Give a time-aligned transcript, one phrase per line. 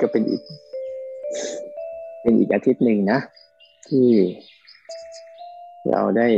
[0.00, 0.42] ก็เป็นอีก
[2.22, 3.18] เป็นอีกอาทิตย์หนึ่งนะ
[3.88, 4.08] ที่
[5.90, 6.28] เราได้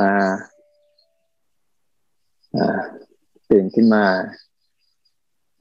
[0.00, 0.12] มา
[3.50, 4.04] ตื่นขึ้นมา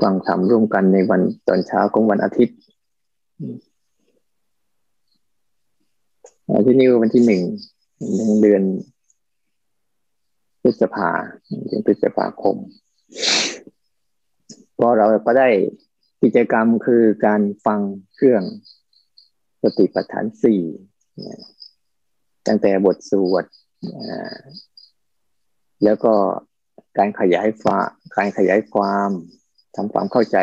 [0.02, 2.58] ฟังธรรมร่วมกันในวันตอนเช้าของวันอาทิตย์
[6.66, 7.42] ที่นี่วันที่หนึ่ง
[8.42, 8.64] เดือน
[10.62, 11.10] พฤษภา
[11.68, 12.56] เดือนพฤษภาคม
[14.78, 15.50] พอเราก็ได้
[16.24, 17.80] กิจกรรมคือการฟัง
[18.16, 18.44] เครื่อง
[19.62, 20.62] สติปัฏฐานสี่
[22.48, 23.46] ตั้งแต่บทสวด
[25.84, 26.14] แล้วก็
[26.98, 27.78] การขยายฟ้า
[28.18, 29.10] การขยายความ
[29.76, 30.38] ทำความเข้าใจ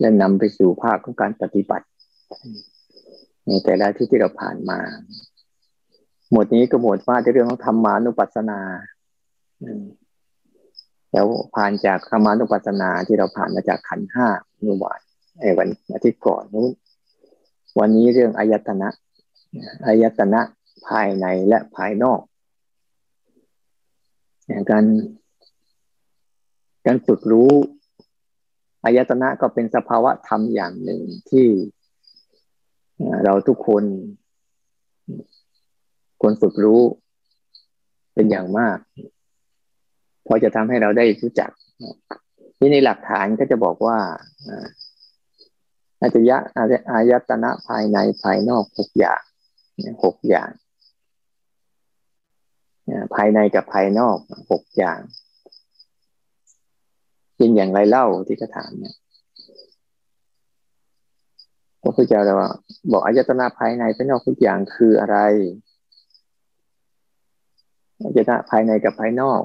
[0.00, 1.86] และนำไปสู่ภาคของการปฏิบัติ
[3.46, 4.78] ในแต่ละที่ที่เราผ่านมา
[6.30, 8.60] หมวดนี้ก็หมวดว่าในเรื่องของธรรมานุปัสสนา
[11.12, 14.28] แล้วผ่านจากธรรมานุปัสสนาที่เราผ่านมาจากขันห้า
[14.66, 15.00] นุบาท
[15.40, 16.70] ไอ้วันอาทิตย์ก่อนนู้น
[17.78, 18.88] วันนี้เรื่องอายตนะ
[19.86, 20.40] อายตนะ
[20.86, 22.20] ภายในและภายนอก
[24.70, 24.84] การ
[26.86, 27.52] การฝึกรู้
[28.84, 31.46] อายตนะก็เป็นสภาวะธรรมอย่างหนึ่งที่
[33.24, 33.84] เราทุกคน
[36.20, 36.82] ควรฝึกรู้
[38.14, 38.78] เป็นอย่างมาก
[40.28, 41.50] พอจะทำให้เราได้รู้จัก
[42.58, 43.98] ที่ในหลักฐานก็จะบอกว่า
[46.00, 46.36] อาจยะ
[46.90, 49.22] อายตนะภายในภายนอกหกอย่าง
[50.04, 50.50] หกอย่าง
[53.14, 54.16] ภายในกับภายนอก
[54.50, 54.98] หกอย่าง
[57.36, 58.96] เป็นอย่างไรเล่าที่จะถามเนี่ย
[61.82, 62.34] พระพุทธเจ้าเรา
[62.92, 65.18] บอกอายตนะภายในภายนอกทุกอย่างคืออะไร
[68.04, 69.42] อายตนะภายในกับภายนอก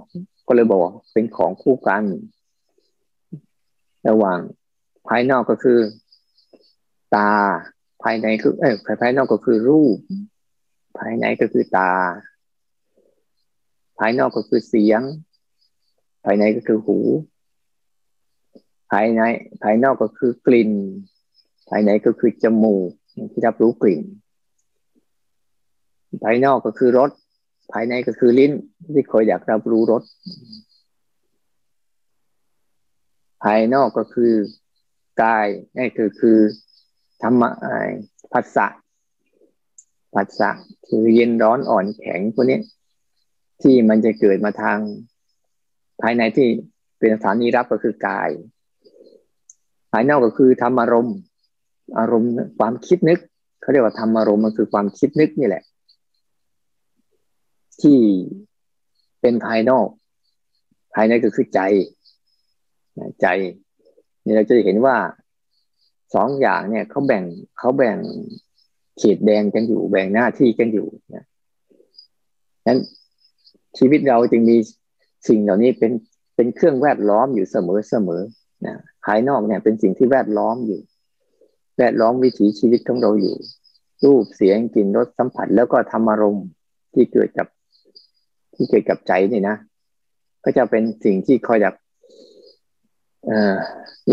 [0.53, 2.03] ก็เลยบอกเป็นของคู่กัน
[4.09, 4.39] ระหว่าง
[5.07, 5.79] ภายนอกก็คือ
[7.15, 7.31] ตา
[8.03, 9.97] ภายในคือเออภายนอกก็คือรูป
[10.99, 11.91] ภายในก็คือตา
[13.99, 15.01] ภายนอกก็คือเสียง
[16.25, 16.99] ภายในก็คือหู
[18.91, 19.21] ภายใน
[19.63, 20.71] ภายนอกก็คือกลิ่น
[21.69, 22.89] ภายในก็คือจมูก
[23.31, 24.01] ที่รับรู้กลิ่น
[26.23, 27.11] ภายนอกก็คือรส
[27.73, 28.51] ภายในก็คือลิ้น
[28.93, 30.03] ที่คอยอยากรับรู้รส
[33.43, 34.33] ภายนอกก็คือ
[35.23, 35.47] กาย
[35.77, 36.37] นี่คือคือ
[37.21, 37.49] ธรรมะ
[38.33, 38.67] ภาษะ
[40.15, 40.49] ภาษะ
[40.87, 42.59] คือเย็นร้อนอ่อนแข็งพวกนี้
[43.61, 44.77] ที่มันจะเกิดมาทาง
[46.01, 46.47] ภายในที่
[46.99, 48.29] เป็นสถานีรับก็คือกาย
[49.91, 51.17] ภายนอกก็คือธรรมอารมณ์
[51.99, 53.19] อารมณ์ความคิดนึก
[53.61, 55.63] เขาเรียกว่าธรรมอารมณ์มันคือความคิดนึกนี่แหละ
[57.81, 57.99] ที่
[59.21, 59.87] เป็นภายนอก
[60.93, 61.59] ภายในก็คือใจ
[63.21, 63.27] ใจ
[64.23, 64.97] นี่เราจะเห็นว่า
[66.15, 67.23] สองอย่างเนี่ยเขาแบ่ง
[67.59, 67.97] เขาแบ่ง
[68.97, 71.25] เขตแดงกันอยู่แบ่งหน้าที่กันอยู่นะ
[72.67, 72.79] นั้น
[73.77, 74.57] ชีวิตเราจึงมี
[75.27, 75.91] สิ่งเหล่านี้เป็น
[76.35, 78.21] เป็นเครื่องแวดล้อมอยู่เสมอเสมอ
[78.65, 80.79] นะภายนอกเนี่ยเป็นสิ่งที่แวดล้อมอยู่
[81.77, 83.35] แวดล้อมวิถีชีวิตของเราอยู่
[84.05, 86.47] รูปเสียงกลิ่นรสสัมผัสแล้วก็ธรรมารมณ์
[86.93, 87.47] ที่เกิดกับ
[88.55, 89.55] ที่เกิดกับใจนี่นะ
[90.43, 91.75] ก็จะเป็นสิ่งที่คอยดับ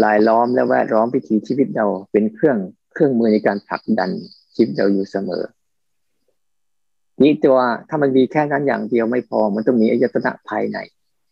[0.04, 2.58] ลายล้อมและแวดล้อมวิถีชีวิตเราเป็นเครื่อง
[2.92, 4.10] เครื่องมือในการผลักดัน
[4.54, 5.42] ชีวิตเราอยู่เสมอ
[7.22, 7.58] นี่ตัว
[7.88, 10.78] ถ้ามันมีแค่นั้นอย่างเดียวไม่พอ มันต้องมีอายตนะภายใน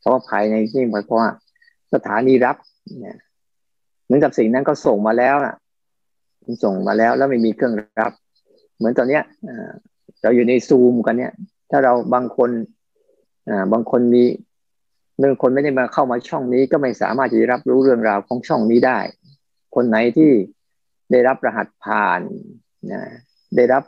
[0.00, 1.30] เพราะว่าภายในนี่หมายความว่า
[1.94, 2.56] สถานีรับ
[3.00, 3.18] เนี่ย
[4.04, 5.54] เหมือนกับสิ่งนั้นก็ส่งมาแล้วนะ
[6.44, 8.12] มันส่งมาแล้วแล้วไม่มีเครื่องรับ
[8.76, 9.22] เหมือนตอนเนี้ย
[10.22, 11.32] เราอยู่ในซูมกันเนี่ย
[11.70, 12.50] ถ้าเราบางคน
[13.72, 14.24] บางคนมี
[15.22, 18.98] บางคนไม่ได้มาเข้ามาช่องนี้ ก็ไม่สามารถจะรับรู้เรื่องราวของช่องนี้ได้
[19.74, 20.30] คนไหนที่
[21.10, 22.20] ได้รับรหัสผ่าน
[22.92, 23.02] นะ
[23.56, 23.84] ได้รับ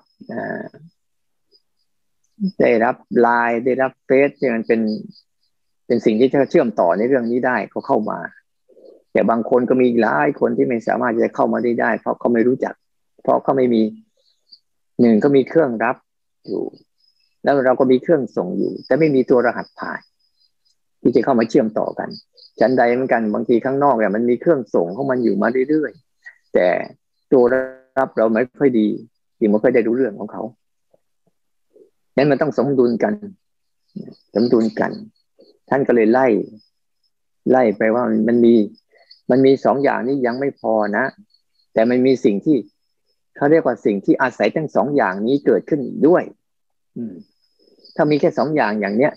[2.61, 4.81] ได้รับไลน์ได้รับเฟซที่มันเป็น
[5.87, 8.21] เป็นสิ่งที่จะเชื่อมต่อในเรื่องนี้ได้เขาเข้ามา
[9.13, 12.75] แต่บางคนก็มีหลายคนที่ไม่สามารถจะเข้ามาได้ได้ เพราะเขาไม่รู้จัก
[13.23, 13.83] เพราะเขาไม่มี
[15.01, 15.97] หนึ่งก็มีเครื่องรับ
[16.49, 16.65] อยู่
[17.43, 20.01] แล้วเราก็มีเครื่องส่งอยู่ แต่ไม่มีตัวรหัสผ่าน
[21.03, 22.09] ที่จะเข้ามาเชื่อมต่อกัน
[22.61, 26.69] ชั้นใดเหมือนกันบางทีข้างนอกเนี่ยมันมีเครื่องส่งของมันอยู่มาเรื่อยๆแต่
[27.33, 27.43] ตัว
[27.99, 28.89] รับเราไม่ค่อยดี
[29.39, 30.43] ที่ไม่ค่อยได้รู้เรื่องของเขา
[32.17, 33.15] นั้นมันต้องสมดุลกัน
[34.35, 34.93] สมดุลกัน
[35.71, 36.27] ท่านก็เลยไล่
[37.51, 38.55] ไล่ไปว่ามันมี
[39.31, 41.05] มันมีสองอย่างนี้ยังไม่พอนะ
[41.73, 42.57] แต่มันมีสิ่งที่
[43.37, 46.23] เขาเรียกว่าสิ่งที่อาศัยทั้งสองอย่างนี้เกิดขึ้นอีกด้วย
[46.97, 47.15] อืม
[48.03, 49.13] ถ้ามีแค่สองอย่างอย่างเนี้ย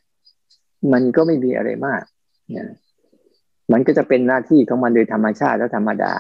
[0.94, 2.04] มันก็ไม่มีอะไรมาก
[2.56, 2.68] นะ
[3.72, 6.14] มันก็จะเป็นหน้าที่ของมันโดยธรรมชาติและธรรมดา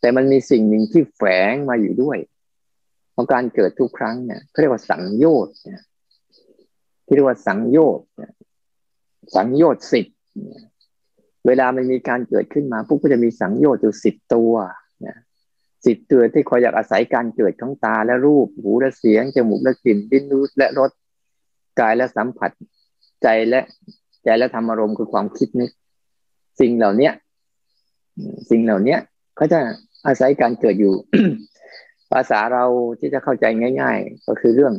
[0.00, 1.22] แต่มันมีสิ่งหนึ่งที่แฝ
[1.52, 2.18] งมาอยู่ด้วย
[3.14, 5.54] ของการเกิดทุกครั้งเนี่ยเขาเรียกว่าสังโยชน์
[7.06, 8.06] ที่เรียกว่าสังโยชน์
[9.36, 10.06] สังโยชน์สิบ
[11.46, 14.52] เวลามันมีการเกิดขึ้นมาปุ๊บก็จะมีสังโยชน์อยู่สิบตัว
[15.86, 20.90] สิบตัวที่คอยอยากอาศัยการเกิดของตาและรูป หูและเสียงจมูกและกลิ่นดิ้นรู้และรส
[21.80, 22.50] กายและสัมผัส
[23.22, 23.60] ใจและ
[24.24, 25.70] ใจและธรรมอารมณ์คือความคิดนึก
[26.60, 27.10] สิ่งเหล่านี้
[28.50, 28.96] สิ่งเหล่านี้
[29.36, 29.58] เขาจะ
[30.06, 30.94] อาศัยการเกิดอยู่
[32.12, 32.64] ภาษาเรา
[32.98, 33.44] ที่จะเข้าใจ
[33.80, 34.74] ง่าย ๆ ก็คือเรื่อง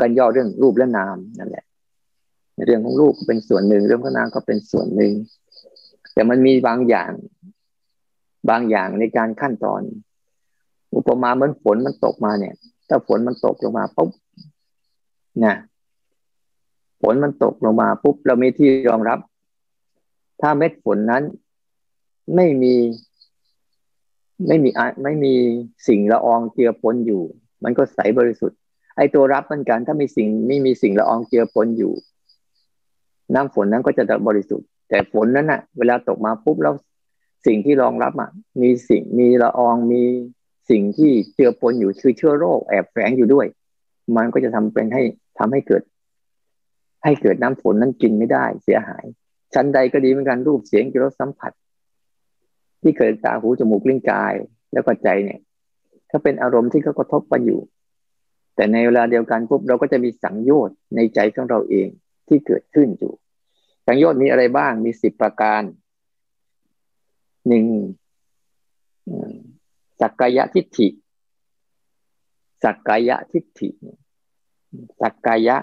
[0.00, 1.64] การย่อเรื่องรูปและนามนั่นแหละ
[2.66, 5.12] เรื่องของรูปเป็นส่วนหนึ่ง เรื่องของนามก็เป็นส่วนหนึ่ง
[6.12, 7.12] แต่มันมีบางอย่าง
[8.50, 9.82] บางอย่างในการขั้นตอน
[10.96, 12.54] อุปมาเหมือนฝนมันตกมาเนี่ย
[12.88, 14.10] ถ้าฝนมันตกลงมาปุ๊บ
[15.44, 15.54] นะ
[17.00, 19.18] ฝนมันตกลงมาปุ๊บเรามีที่รองรับ
[20.40, 21.22] ถ้าเม็ดฝนนั้น
[22.34, 22.74] ไม่มี
[24.46, 24.70] ไม่มี
[25.04, 25.34] ไม่มี
[25.88, 27.22] สิ่งละอองเจือปนอยู่
[27.64, 28.58] มันก็ใสบริสุทธิ์
[28.96, 31.92] ไอตัวรับเหมือนกัน ถ้ามีสิ่งไม่มีสิ่งละอองเจือปนอยู่
[33.34, 36.74] น้ำฝนนั้นก็จะบริสุทธิ์ แต่ฝนนั้นอะเวลาตกมาปุ๊บแล้ว
[37.46, 38.30] สิ่งที่รองรับอะ
[38.62, 40.02] มีสิ่งมีละอองมี
[40.70, 43.46] สิ่งที่เจือปนอยู่คือเชื้อโรคแอบแฝงอยู่ด้วย
[44.16, 45.02] มันก็จะทำเป็นให้
[45.38, 45.82] ทำให้เกิด
[47.04, 49.04] ให้เกิดน้ำฝนนั้นกินไม่ได้เสียหาย
[49.54, 51.52] ชั้นใดก็ดีเหมือนกันรูปเสียงกลิ่นรสสัมผัส
[52.82, 54.34] ที่เกิดตาหูจมูกลิ้นกาย
[54.72, 55.40] แล้วก็ใจเนี่ย
[56.10, 57.60] ถ้าเป็นอารมณ์ที่เขากระทบกันอยู่
[58.56, 61.88] แต่ในเวลาเดียวกันปุ๊บเราก็จะมีสังโยชน์ในใจของเราเอง
[62.28, 63.12] ที่เกิดขึ้นอยู่
[63.86, 65.62] สังโยชน์มีอะไรบ้างมีสิบประการ
[67.48, 67.64] หนึ่ง
[70.00, 70.88] สักกายทิฏฐิ
[72.62, 73.68] สักกายทิฏฐิ
[75.00, 75.56] สักกายะ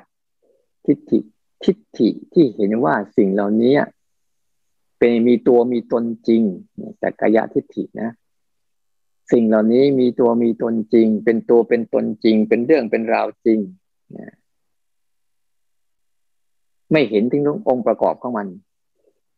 [0.86, 1.20] ทิฏฐิ
[1.64, 3.76] ทิฏฐิที่เห็นว่าสิ่งเหล่านี้
[5.00, 6.44] เป็นมีตัวมีตนจริง
[7.00, 8.12] แต่กายะทิฏฐินะ
[9.32, 13.60] สิ่งเหล่านี้มีตัวมีตนจริง เป็นตัวเป็นตนจริง เป็นเรื่องเป็นราวจริง
[16.92, 18.48] ไม่เห็นถึงองค์ประกอบของมัน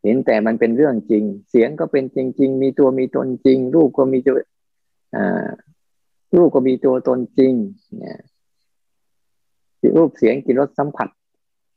[0.02, 4.36] เห็นแต่มันเป็นเรื่องจริง เสียงก็เป็นจริงจริงมีตัวมีตนจริง รูปก็มีตัว
[6.36, 7.52] รูปก็มีตัวตนจริง
[9.96, 11.08] รูปเสียงกลิ่นรสสัมผัส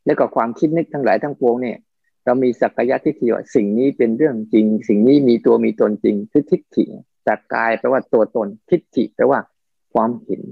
[0.06, 1.78] แล้วก็ความคิดนึกทั้งหลายทั้งปวงเนี่ย
[2.24, 6.84] เรามีสักกายทิฏฐิว่าสิ่งนี้เป็นเรื่องจริง สิ่งนี้มีตัวมีตนจริงคือทิฏฐิ
[7.26, 9.40] สักกายแปลว่าตัวตนทิฏฐิแปลว่า
[9.92, 10.42] ความเห็น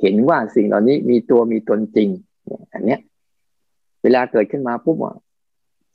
[0.00, 2.08] เห็นว่าสิ่งเหล่านี้มีตัวมีตนจริง
[2.72, 3.00] อันเนี้ย
[4.02, 5.12] เวลาเกิดขึ้นมาปุ๊บว่า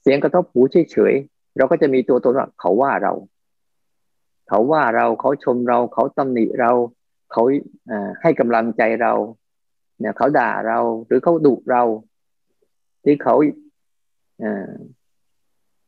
[0.02, 3.14] เสียงกระทบหูเฉยๆเราก็จะมีตัวตนว่าเขาว่าเรา
[4.48, 6.72] เขาว่าเราเขาชมเรา เขาตำหนิเรา
[7.32, 7.44] เขา
[8.22, 9.14] ให้กำลังใจเรา
[10.00, 11.84] เนี่ยเขาด่าเรา หรือเขาดุเรา
[13.04, 13.36] ที่เขา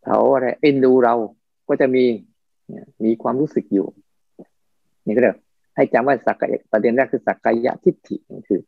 [0.06, 1.16] เขาอะไรเอ็นดูเรา
[1.68, 2.04] ก็จะมี
[3.04, 3.88] มีความรู้สึกอยู่
[5.06, 5.38] นี่ก็เรียก
[5.76, 8.16] ให้จำว่าสักกายประเด็นแรกคือสักกายะทิฏฐิ
[8.48, 8.60] คือ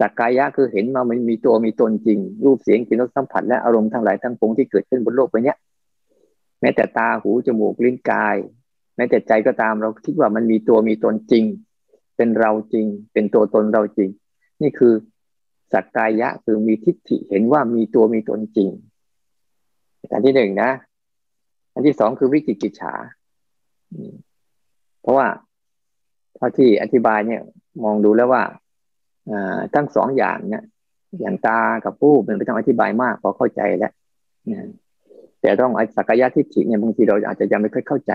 [0.00, 5.54] สักกายะคือเห็นมามันมีตัวมีตนจริง รูปเสียงกลิ่นรสสัมผัสและอารมณ์ทั้งหลายทั้งปวงที่เกิดขึ้นบนโลกใบนี้
[6.60, 8.36] แม้แต่ตาหูจมูกลิ้นกาย
[8.96, 11.44] แม้แต่ใจก็ตามเราคิดว่ามันมีตัวมีตนจริง
[12.16, 14.08] เป็นเราจริง เป็นตัวตนเราจริง
[14.62, 14.94] นี่คือ
[15.72, 18.68] สักกายะคือมีทิฏฐิเห็นว่ามีตัวมีตนจริง
[20.12, 20.70] อันที่หนึ่งนะ
[21.74, 22.94] อันที่สองคือวิจิกิจฉา
[25.00, 25.26] เพราะว่า
[26.36, 27.42] เท่าที่อธิบายเนี่ย
[27.84, 28.42] มองดูแล้วว่า
[29.74, 30.64] ทั้งสองอย่างเนี่ย
[31.20, 33.92] อย่างตากับผู้เป็นไม่ต้องอธิบายมากพอเข้าใจแล้ว
[35.40, 38.12] แต่ต้องอสักกายะทิฏฐิเนี่ยบางทีเราอาจจะยังไม่ค่อยเข้าใจ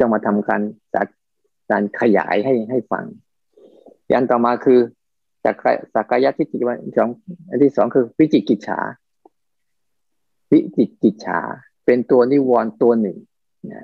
[0.00, 0.60] ต้องมาทำการ
[0.94, 1.06] จัด
[1.70, 3.04] การขยายให้ให้ฟัง
[4.08, 4.78] อย่างต่อมาคือ
[5.44, 5.56] สัก
[5.94, 7.08] สักกายทิฏฐิวันสอง
[7.48, 8.80] อันที่สองคือวิจิกิจฉา
[10.52, 11.40] วิจิกิจฉา
[11.86, 13.16] เป็นตัวนิวรณ์ตัวหนึ่ง
[13.72, 13.82] นะ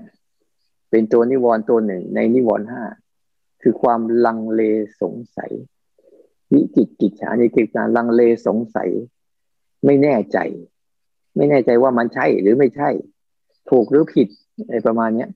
[0.90, 2.82] เป็นตัวนิวรณ์ตัวหนึ่ง ในนิวรณ์ห้า
[3.62, 4.62] คือความลังเล
[5.00, 5.52] สงสัย
[6.52, 8.88] วิจิกิจฉานี่คือการลังเลสงสัย
[9.84, 10.38] ไม่แน่ใจ
[11.36, 12.90] ไม่แน่ใจว่ามันใช่หรือไม่ใช่
[13.70, 14.28] ถูกหรือผิด
[14.64, 15.30] อะไรประมาณเนี้ย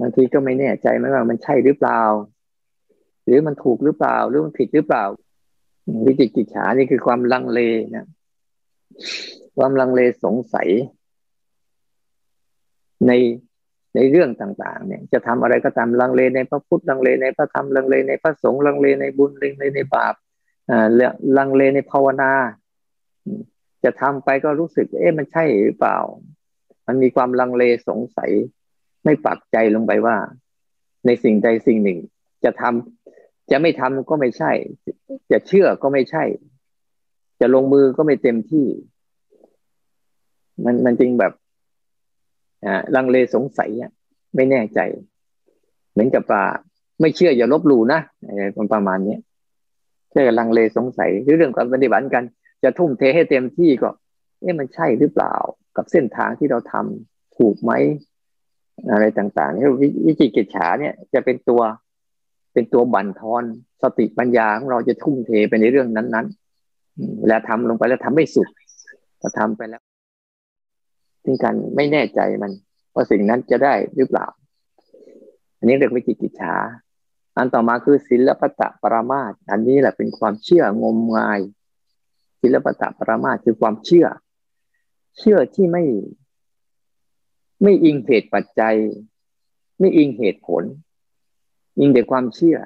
[0.00, 2.00] บางทีก็ไม่แน่ใจไม่ว่ามันใช่หรือเปล่า
[3.26, 5.04] หรือมันถูกหรือเปล่า หรือมันผิดหรือเปล่า
[6.06, 7.60] วิจิกิจฉานี่คือความลังเล
[7.94, 8.06] นะ
[9.56, 10.68] ความลังเลสงสัย
[13.06, 13.12] ใน
[13.94, 20.14] ในเรื่องต่าง ๆ เนี่ย จะทำอะไรก็ตามลังเลในพระพุทธลังเลในพระธรรมลังเลในพระสงฆ์ลังเลในบุญลังเลในบาป
[20.70, 20.86] อ่า
[21.38, 22.32] ลังเลในภาวนา
[23.84, 25.98] จะทำไปก็รู้สึก เอ๊ะมันใช่หรือเปล่า
[26.86, 28.30] มันมีความลังเลสงสัย
[29.04, 30.16] ไม่ปักใจลงไปว่า
[31.06, 31.98] ในสิ่งใดสิ่งหนึ่ง
[32.44, 33.01] จะทำ
[33.52, 34.50] จะไม่ทำก็ไม่ใช่
[35.32, 36.24] จะเชื่อก็ไม่ใช่
[37.40, 38.66] จะลงมือก็ไม่เต็มที่
[40.64, 41.32] มันมันจริงแบบ
[42.96, 43.70] ลังเลสงสัย
[44.34, 44.80] ไม่แน่ใจ
[45.92, 46.42] เหมือนกับว่า
[47.00, 48.00] ไม่เชื่ออย่าลบหลู่นะ
[48.56, 49.16] คนประมาณนี้
[50.10, 52.24] แค่ลังเลสงสัยหรือเรื่องการปฏิบัติกัน
[52.62, 53.90] จะทุ่มเทให้เต็มที่ก็
[54.40, 55.34] เอ๊ะมันใช่หรือเปล่า
[55.76, 57.72] กับเส้นทางที่เราทำถูกไหม
[58.92, 59.66] อะไรต่างๆนี่
[60.06, 61.62] วิจิกิจฉาเนี่ยจะเป็นตัว
[62.52, 63.44] เป็นตัวบั่นทอน
[63.82, 68.48] สติปัญญาของเราจะทุ่มเทไปในเรื่องนั้นๆเวลาทำลงไปแล้วทำไม่สุด
[69.20, 69.82] พอทำไปแล้ว
[71.24, 72.52] ถึงกันไม่แน่ใจมัน
[72.94, 74.26] ว่าสิ่งนั้นจะได้หรือเปล่า
[75.58, 76.54] อันนี้เรียกวิจิกิจฉา
[77.36, 81.40] อันต่อมาคือศิลปตะปรามาสอันนี้แหละเป็นความเชื่องมงาย
[82.42, 84.06] ศิลปตะปรามาสคือความเชื่อ
[85.18, 85.84] เชื่อที่ไม่
[87.62, 88.76] ไม่อิงเหตุปัจจัย
[89.78, 90.62] ไม่อิงเหตุผล
[91.78, 92.56] อิงแต่ความเชื่อ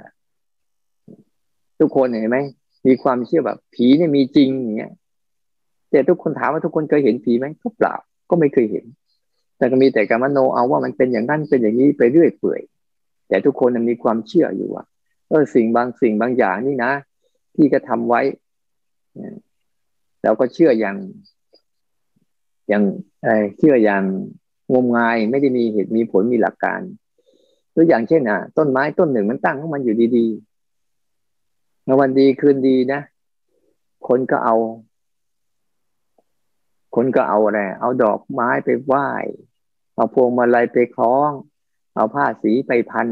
[1.81, 2.39] ทุกคนเห็นไหม
[2.87, 4.93] มีความเชื่อแบบ ผีเนี่ยมีจริงอย่างเงี้ย
[5.91, 7.95] แต่ทุกคนถามว่าทุกคนเคยเห็นผีไหมก็เปล่า
[8.31, 8.85] ก็ไม่เคยเห็น
[9.59, 12.61] แต่ก็มีแต่การมโนเอาว่ามันเป็นอย่างนั้นเป็นอย่างนี้ไปเรื่อยเปื่อย
[13.29, 14.85] แต่ทุกคนมีความเชื่ออยู่ว่า
[15.29, 16.93] เออสิ่งบางสิ่งบางอย่างนี่นะ
[17.55, 18.21] ที่ก็ทำไว้
[20.25, 20.97] เราก็เชื่ออย่าง
[22.69, 22.83] อย่าง
[23.59, 24.03] เชื่ออย่าง
[24.73, 26.81] งมงายไม่ได้มีเหตุมีผลมีหลักการ
[27.79, 33.01] ตัวอย่างเช่นอะต้นไม้ต้นหนึ่งมันตั้งของมันอยู่ดีๆในวันดีคืนดีนะ
[34.09, 34.57] คนก็เอา
[36.95, 39.09] คนก็เอาอะไรเอาดอกไม้ไปไหว้
[39.97, 41.31] เอาพวงมาลัยไปคล้อง
[41.97, 43.09] เอาผ้าสีไปพัน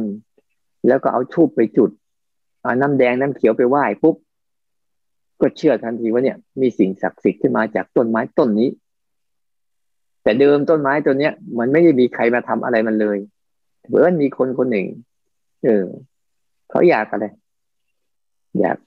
[0.87, 1.91] แล้วก็เอาชูบไปจุด
[2.63, 4.17] เอาน้ำแดงน้ำเขียวไปไหว้ปุ๊บ
[5.41, 8.69] ก็เชื่อทันทีว่าเนี่ยมีสิ่งศักดิ์สิทธิ์ขึ้นมาจากต้นไม้ต้นนี้
[10.23, 13.19] แต่เดิมต้นไม้ตัวเนี้ย มันไม่ได้มีใครมาทำอะไรมันเลย
[13.89, 14.87] เพื่อนมีคนคนหนึ่ง
[15.65, 15.85] เออ
[16.71, 17.27] เขาอยากอะไร
[18.61, 18.79] อยาก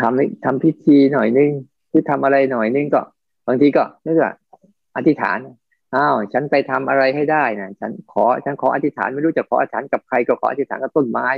[0.00, 1.50] ทำทำพิธีหน่อยนึง
[1.90, 3.00] คือทำอะไรหน่อยนึงก็
[3.46, 4.34] บางทีก็นึกว่า
[4.96, 5.38] อธิษฐาน
[5.94, 11.28] อ้าวฉันไปทำอะไรให้ได้นะฉันขอฉันขออธิษฐานไม่รู้จะขออธิษฐานกับใครก็ขออธิษฐานกับต้นไม้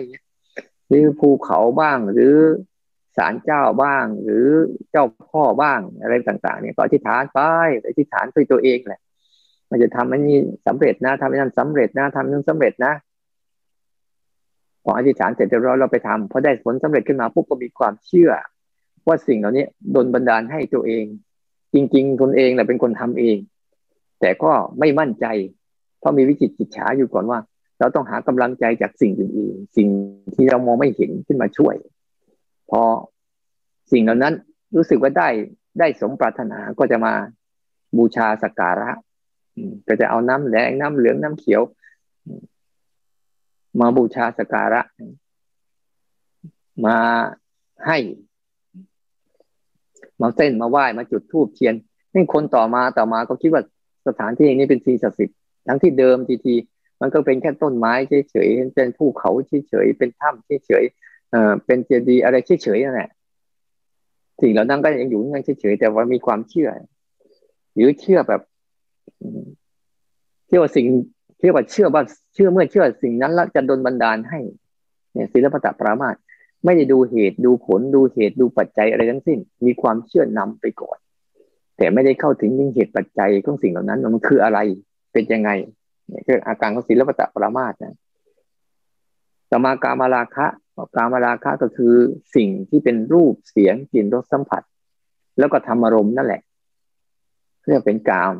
[0.88, 2.34] หรือภูเขาบ้างหรือ
[3.16, 4.46] ศาลเจ้าบ้าง หรือ
[4.90, 7.40] เจ้าพ่อบ้างอะไรต่าง ๆ เนี่ยก็อธิษฐานไป
[7.88, 9.00] อธิษฐานด้วยตัวเองแหละ
[9.70, 12.92] มันจะทำอันนี้สำเร็จนะทำอันนั้นสำเร็จนะทำนั้นสำเร็จนะ
[14.84, 18.30] พออธิษฐานเสร็จเรียบร้อยเราไปทำพอได้ผลสำเร็จขึ้นมาปุ๊บก็มีความเชื่อ
[19.06, 21.04] ว่าสิ่งเหล่านี้โดนบันดาลให้ตัวเอง
[21.74, 23.36] จริงๆตนเองแหละเป็นคนทำเอง
[24.20, 25.26] แต่ก็ไม่มั่นใจ
[26.00, 27.38] เพราะมีวิจิตจิตฉาอยู่ก่อนว่า
[27.78, 29.88] เราต้องหากำลังใจจากสิ่งอื่นๆสิ่ง
[30.34, 31.74] ที่เรามองไม่เห็นขึ้นมาช่วย
[32.70, 32.82] พอ
[33.92, 34.34] สิ่งเหล่านั้น
[34.76, 35.28] รู้สึกว่าได้
[35.78, 37.14] ได้สมปรารถนาก็จะมา
[37.96, 38.90] บูชาสักการะ
[39.86, 41.62] ก็จะเอาน้ำแดงน้ำเหลืองน้ำเขียว
[43.80, 44.82] มาบูชาสการะ
[46.86, 46.96] มา
[47.86, 47.98] ให้
[50.20, 51.74] มาเส้นมาไหว้มาจุดธูปเทียน
[52.14, 53.62] นี่คนต่อมาต่อมาก็คิดว่า
[54.06, 56.54] สถานที่นี้เป็นสิ่งศักดิ์สิทธิ์ทั้งที่เดิมทีที
[57.00, 57.92] มันก็เป็นแค่ต้นไม้
[58.30, 59.30] เฉยๆเป็นภูเขา
[59.68, 63.10] เฉยๆเป็นถ้ำเฉยๆเอ่อเป็นเจดีย์อะไรเฉยๆนั่นแหละ
[64.40, 66.68] สิ่งเหล่านั้นก็ยังอยู่นั่นเฉยๆแต่ว่ามีความเชื่อ
[67.74, 68.42] หรือเชื่อแบบ
[70.50, 70.86] เชื่อว่าสิ่ง
[71.38, 72.02] เชื่อว่าเชื่อว่า
[72.34, 74.40] เชื่อเมื่อเชื่อสิ่งนั้นแล้วจะดลบันดาลให้
[75.12, 76.16] เนี่ยศิลปะปรามาส
[76.64, 80.98] ไม่ได้ดูเหตุดูผลดูเหตุดูปัจจัยอะไรทั้งสิ้น มีความเชื่อนำไปก่อน
[81.76, 84.58] แต่ไม่ได้เข้าถึงยิ่งเหตุปัจจัยของสิ่งเหล่านั้นมันคืออะไร
[85.12, 85.50] เป็นยังไง
[86.08, 87.94] เนี่ยคืออาการของศิลปะปรามาสนะ
[89.50, 90.46] สมากามาราคะ
[90.96, 91.94] กามาราคะก็คือ
[92.36, 94.62] สิ่งที่เป็นรูปเสียงกลิ่นรสสัมผัส
[95.38, 96.42] แล้วก็ธรรมารมณ์นั่นแหละ
[97.60, 98.34] เพื่อเป็นกาม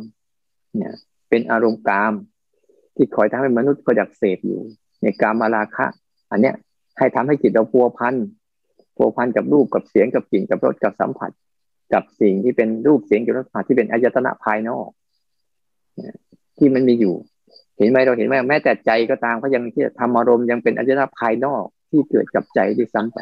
[0.77, 0.95] เนี่ย
[1.31, 2.13] เป็นอารมณ์กาม
[2.97, 4.61] ที่คอยทำให้มนุษย์ก็อยากเสพอยู่
[5.03, 5.87] ในกามมาราคะ
[6.31, 6.55] อันเนี้ย
[6.99, 8.15] ให้ทำให้จิตเราพัวพัน
[8.97, 11.31] พัวพันกับรูปกับเสียงกับกลิ่นกับรสกับสัมผัส
[11.93, 14.89] กับสิ่งที่เป็นรูปเสียงกับรสสัมผัสที่เป็นอายตนะภายนอก
[16.59, 17.15] ที่มันมีอยู่
[17.79, 23.19] เห็นไหมเราเห็นไหมแม้แต่ใจก็ตามก็ยังที่ทำอารมณ์ยังเป็นอายตนะภายนอกที่เกิดกับใจที่ซ้ำไป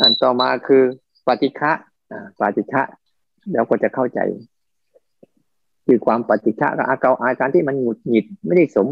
[0.00, 0.82] อันต่อมาคือ
[1.26, 1.72] ปฏิฆะ
[2.40, 2.82] ปฏิฆะ
[3.52, 4.20] เราก็จะเข้าใจ
[5.86, 8.86] คือความปฏิฆะกับอาการอาการที่มันหงุดหงิดไม่ได้สม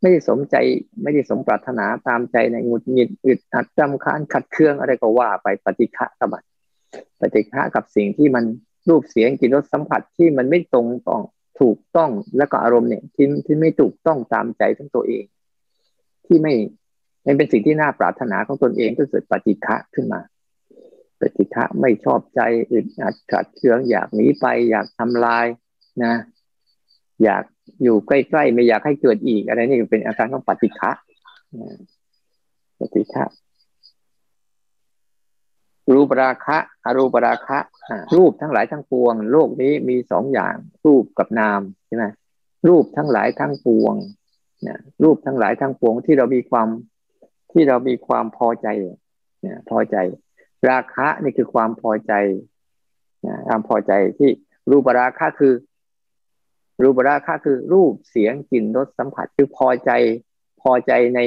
[0.00, 0.56] ไม่ได้สมใจ
[1.02, 6.28] ไม่ได้สมปรารถนาตามใจในหงุดหงิดอึดอัดจำคานขัดเคืองอะไรก็ว่าไปปฏิฆะกับ
[7.20, 8.44] ปฏิฆะกับสิ่งที่มัน
[8.88, 11.22] รูปเสียงกลิ่นรสสัมผัสที่มันไม่ตรงต้อง
[11.60, 15.24] ถูกต้องแล้วก็อารมณ์เนี่ยที่ที่ไม่ถูกต้องตามใจทั้งตัวเอง
[16.26, 16.54] ที่ไม่
[17.24, 20.20] ไม่เป็นสิ่งที่น่าปรารถนาของตนเองก็เกิดปฏิฆะขึ้นมา
[21.20, 22.40] ปฏิฆะไม่ชอบใจ
[22.72, 25.46] อึดอัดขัดเคืองอยากหนีไปอยากทำลาย
[26.04, 26.14] นะ
[27.24, 27.42] อยาก
[27.82, 30.90] อยู่ใกล้ๆไม่อยากให้เกิดอีกอะไรนี่เป็นอาการของปฏิฆะ
[32.80, 33.24] ปฏิฆะ
[35.94, 37.58] รูปราคะอรูปราคะ
[38.16, 40.54] รูปทั้งหลายทั้งปวง โลกนี้มีสองอย่าง
[40.86, 42.04] รูปกับนามใช่ไหม
[42.68, 43.94] รูปทั้งหลายทั้งปวง
[44.68, 46.68] นะรูปทั้งหลายทั้งปวงที่เรามีความ
[47.52, 48.66] ที่เรามีความพอใจ
[49.40, 49.96] เนี่ยพอใจ
[50.70, 52.12] ราคะนี่คือความพอใจ
[53.26, 54.30] นะความพอใจที่
[54.70, 55.52] รูปราคะคือ
[56.82, 59.90] รูปราคะคือรูปเสียงกลิ่นรสสัมผัสคือพอใจ
[60.62, 61.20] พอใจใน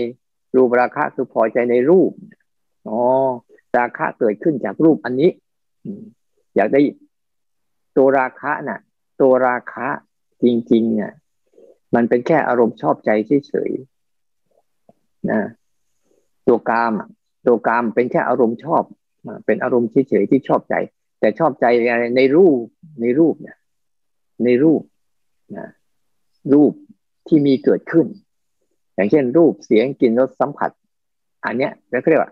[0.56, 2.12] รูปราคะคือพอใจในรูป
[2.88, 3.00] อ๋อ
[3.78, 5.30] ราคะเกิดขึ้นจากรูปอันนี้
[6.56, 6.82] อยากได้
[7.98, 8.80] ตัวราคะน่ะ
[9.22, 9.88] ตัวราคะ
[10.44, 11.12] จริงๆเนี่ย
[11.96, 13.10] มันเป็นแค่อารมณ์ชอบใจ
[13.48, 15.40] เฉยๆนะ
[16.48, 16.94] ตัวกาม
[17.48, 18.84] ตัวกามเป็นแค่อารมณ์ชอบ
[19.46, 20.76] เป็นอารมณ์เฉยๆที่ชอบใจ
[21.20, 21.66] แต่ชอบใจ
[22.18, 22.58] ในรูป
[23.02, 23.58] ในรูปเนี่ย
[24.46, 24.82] ในรูป
[25.58, 25.68] นะ
[26.54, 26.74] รูป
[27.28, 28.06] ที่มีเกิดขึ้น
[28.96, 30.72] อย่างเช่น รูปเสียงกลิ่นรสสัมผัส
[31.46, 32.32] อันเนี้ยเราเรียกว่า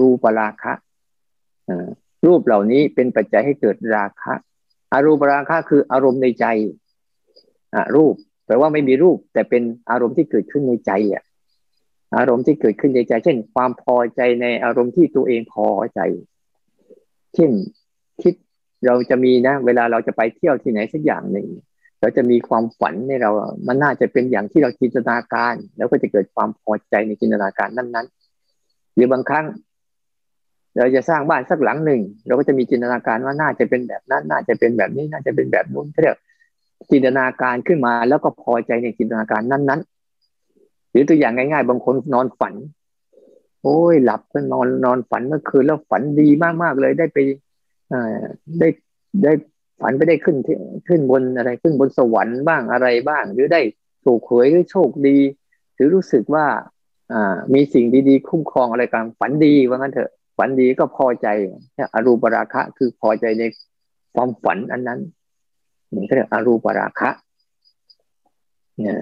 [0.00, 0.72] รูปราคะ
[2.26, 4.32] รูปเหล่านี้เป็นปัจจัยให้เกิดราคะ
[4.92, 6.46] อารูปราคะคืออารมณ์ในใจ
[7.96, 8.14] รูป
[8.46, 11.24] แปลว่าไม่มีรูป แต่เป็นอารมณ์ที่เกิดขึ้นในใจอะ
[12.16, 16.00] อารมณ์ที่เกิดขึ้นในใจ เช่น ความพอใจในอารมณ์ที่ตัวเองพอใจ
[17.34, 17.50] เช่น
[18.22, 18.34] คิด
[18.86, 21.46] เราจะมีนะ เวลาเราจะไปเที่ยวที่ไหนสักอย่างหนึ่ง
[22.02, 23.30] เราจะมีความฝันในเรา
[23.66, 29.46] มันน่าจะเป็นอย่างที่เราจินตนาการ แล้วก็จะเกิดความพอใจในจินตนาการนั้นๆ หรือบางครั้ง
[30.78, 36.16] เราจะสร้างบ้านสักหลังหนึ่ง เราก็จะมีจินตนาการว่าน่าจะเป็นแบบนั้น น่าจะเป็นแบบนี้ น่าจะเป็นแบบนู้นเรียก
[36.90, 42.54] จินตนาการขึ้นมา แล้วก็พอใจในจินตนาการนั้นๆ หรือตัวอย่างง่าย ๆ บางคนนอนฝัน
[43.62, 46.28] โอ้ยหลับก็นอนนอนฝันเมื่อคืนแล้วฝันดี
[46.62, 47.18] มากๆเลยได้ไป
[48.58, 48.68] ได้
[49.22, 49.32] ได้
[49.82, 50.36] ฝันไปได้ขึ้น
[50.88, 53.60] ขึ้นบนอะไรขึ้นบนสวรรค์บ้างอะไรบ้าง หรือได้
[54.04, 55.18] ถูกหวยหรือโชคดี
[55.74, 56.46] หรือรู้สึกว่า
[57.12, 61.26] อ่า มีสิ่งดีๆ คุ้มครองอะไรกันฝันดีว่างั้นเถอะ ฝันดีก็พอใจ
[61.94, 63.42] อรูปราคะ คือพอใจใน
[64.14, 65.00] ความฝันอันนั้น
[65.94, 67.10] นี่เขาเรียกอรูปราคะ
[68.78, 69.00] เนี่ย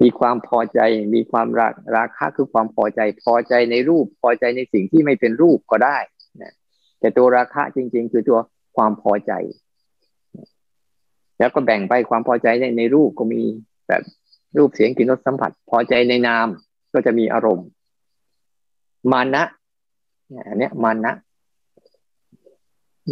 [0.00, 0.80] มีความพอใจ
[1.14, 5.98] มีความราราคะคือความพอใจ พอใจในรูปพอใจในสิ่งที่ไม่เป็นรูปก็ได้
[6.42, 6.52] นะ
[7.00, 8.38] แต่ตัวราคะจริง ๆ คือตัว
[8.76, 9.32] ความพอใจ
[11.40, 13.42] แล้วก็แบ่งไปความพอใจในในรูปก็มี
[13.88, 14.02] แบบ
[14.56, 16.46] รูปเสียงกลิ่นรสสัมผัส พอใจในนาม
[16.92, 17.68] ก็จะมีอารมณ์
[19.12, 19.42] มานะ
[20.48, 21.12] อันนี้มานะ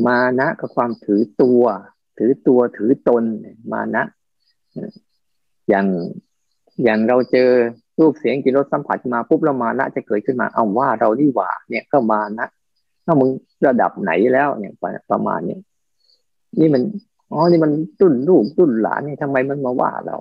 [0.06, 1.62] มานะกับความถือตัว
[2.18, 3.24] ถือตัวถือตน
[3.72, 4.02] มานะ
[5.68, 5.86] อย่าง
[6.84, 7.50] อย่างเราเจอ
[8.00, 12.46] รูปเสียงกินรสสัมผัสมาปุ๊บเรามานะจะเกิดขึ้นมาเอาว่าเราดีหว่า เนี่ยก็มานะ
[13.04, 13.30] ถ้ามึง
[13.66, 14.72] ระดับไหนแล้วเนี่ย
[15.10, 15.60] ประมาณเนี้ย
[16.60, 16.82] นี่มัน
[17.32, 20.16] อ๋อนี่มันตุ้นลูกตุ้นหลานนี่ทำไมมันมาว่าเรา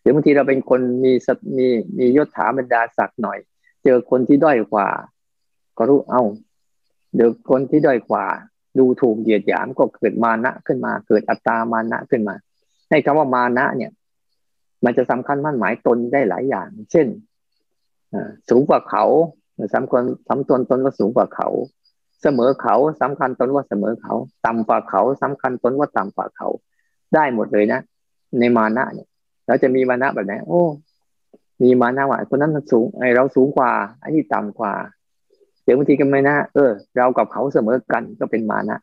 [0.00, 1.12] หรือบางทีเราเป็นคนมี
[1.56, 1.66] มี
[1.98, 3.38] มียศถาบรรดาศักดิ์หน่อย
[3.84, 4.88] เจอคนที่ด้อยกว่า
[5.78, 6.22] ก็รู้เอา
[7.14, 8.26] เดี๋ยวคนที่ด้อยกว่า
[8.78, 12.34] ดูถูกเหยียดหยามก็เกิดมานะขึ้นมา เกิดอัตตามานะขึ้นมา
[12.90, 13.92] ในคำว่ามานะเนี่ย
[14.84, 17.06] มันจะสำคัญมั่นหมายตนได้หลายอย่าง เช่น
[18.50, 19.04] สูงกว่าเขา
[19.74, 21.48] สำคัญสำตนตนว่าสูงกว่าเขา
[22.22, 24.14] เสมอเขาสำคัญตนว่าเสมอเขา
[24.46, 26.48] ต่ำกว่าเขาสำคัญตนว่าต่ำกว่าเขา
[27.14, 27.80] ได้หมดเลยนะ
[28.38, 29.08] ในมานะเนี่ย
[29.46, 30.62] เราจะมีมานะแบบไหนโอ้
[31.62, 34.72] มีมานะว่าคนนั้นมันสูงไอเราสูงกว่าไอนนี้ต่ำกว่า
[35.64, 38.78] เดี๋ยวบางทีก็ไม่นะเออ เรากับเขาเสมอกันก็เป็นมานะ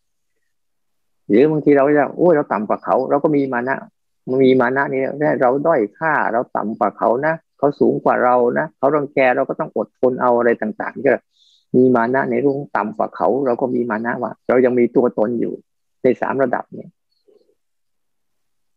[1.28, 3.76] หรือบางทีเราจะโอ้เราต่ำกว่าเขา เราก็มีมานะ
[4.30, 5.02] มันมีมานะนี่
[5.42, 11.12] เราด้อยค่าเราต่ำกว่าเขานะเขาสูงกว่าเรานะเขารังแกเราก็ต้องอดทนเอาอะไรต่างๆก็
[11.76, 15.54] มีมานะในรุ่งต่ำกว่าเขา เราก็มีมานะว่า เรายังมีตัวตนอยู่
[16.04, 16.90] ในสามระดับเนี่ย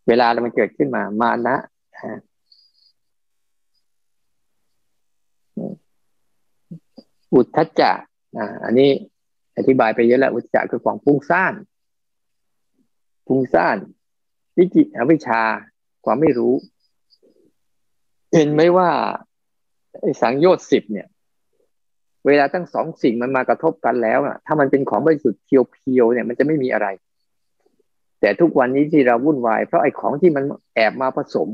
[0.08, 1.56] เวลาเรามันเกิดขึ้นมา มานะ
[7.34, 7.98] อุทธจัก
[8.38, 8.90] อ่าอันนี้
[9.56, 11.54] อธิบายไปเยอะแล้วอุทธจักคือความฟุ้งซ่าน
[13.26, 13.76] ฟุ้งซ่าน
[14.56, 15.42] วิจิอวิชา
[16.04, 16.54] ความไม่รู้
[18.34, 18.90] เห็นไหมว่า
[20.00, 21.08] ไอ้สังโยชน์สิบเนี่ย
[22.26, 26.86] เวลาทั้งสองสิ่งมันมากระทบกันแล้วอะ ถ้ามันเป็นของบริสุทธิ์เพียวๆเนี่ยมันจะไม่มีอะไร
[28.20, 31.48] แต่ทุกวันนี้ที่เราวุ่นวาย เพราะไอ้ของที่มันแอบมาผสม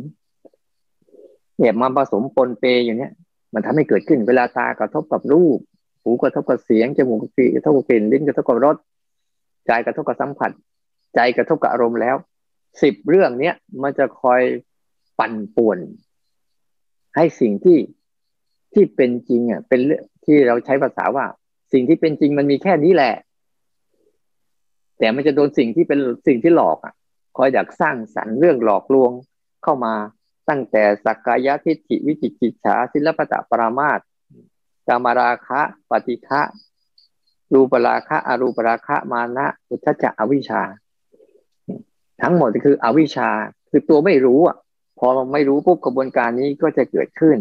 [1.59, 3.13] แอบมาผสมปนเปอย่างเนี้ย
[3.55, 5.59] มันทำให้เกิดขึ้นเวลาตากระทบกับรูป
[6.03, 7.19] หูกระทบกับเสียงจมูก
[7.55, 8.77] กระทบกับกลิ่นลิ้นกระทบกับรส
[9.67, 10.51] ใจกระทบกับสัมผัส
[11.15, 12.17] ใจกระทบกับอารมณ์แล้ว
[12.83, 14.41] สิบเรื่องเนี้ยมันจะคอย
[15.19, 15.79] ปั่นป่วน
[17.17, 17.79] ให้สิ่งที่
[18.73, 21.27] ที่เป็นจริงอะเป็นเรื่องที่เราใช้ภาษาว่า
[21.73, 23.15] สิ่งที่เป็นจริงมันมีแค่นี้แหละ
[24.99, 26.95] แต่มันจะโดนสิ่งที่เป็นสิ่งที่หลอกอะ
[27.37, 29.13] คอยอยากสร้างสรรค์เรื่องหลอกลวง
[29.63, 29.95] เข้ามา
[30.49, 34.01] ตั้งแต่สักกายทิฏฐิวิจิกิจฉาศิลปะปรามาต
[34.89, 36.43] กามราคะ ปฏิฆะ
[37.53, 40.63] รูปราคะอรูปราคะมานะอุทจจะอวิชชา
[42.23, 43.29] ทั้งหมดคืออวิชชา
[43.71, 44.57] คือตัวไม่รู้อะ
[44.99, 47.39] พอไม่รู้ปุ๊บกระบวนการนี้ก็จะเกิดขึ้น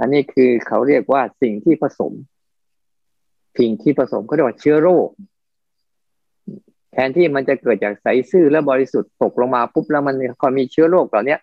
[0.00, 2.12] อันนี้คือเขาเรียกว่าสิ่งที่ผสม
[3.58, 5.08] สิ่งที่ผสมก็เรียกว่าเชื้อโรค
[6.92, 11.36] แทนที่มันจะเกิดจากใสซื่อและบริสุทธิ์ตกลงมาปุ๊บแล้วมันพอมีเชื้อโรคเหล่านี้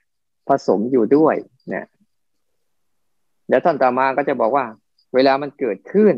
[0.49, 1.35] ผสมอยู่ด้วย
[1.69, 1.85] เนี่ย
[3.47, 4.65] เดี๋ยวท่านต่อมาก็จะบอกว่า
[5.13, 6.15] เวลามันเกิดขึ้น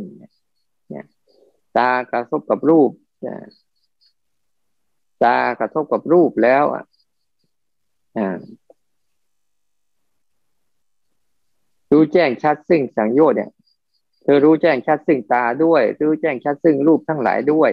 [0.89, 1.05] เนี่ย
[1.77, 2.89] ตากระทบกับรูป
[5.23, 6.83] ตากระทบกับรูปแล้วอะ
[11.91, 13.51] รู้แจ้งชัดซึ่งสังโยชน์เนี่ย
[14.23, 17.71] เธอรู้แจ้งชัดซึ่งตาด้วย รู้แจ้งชัดซึ่งรูปทั้งหลายด้วย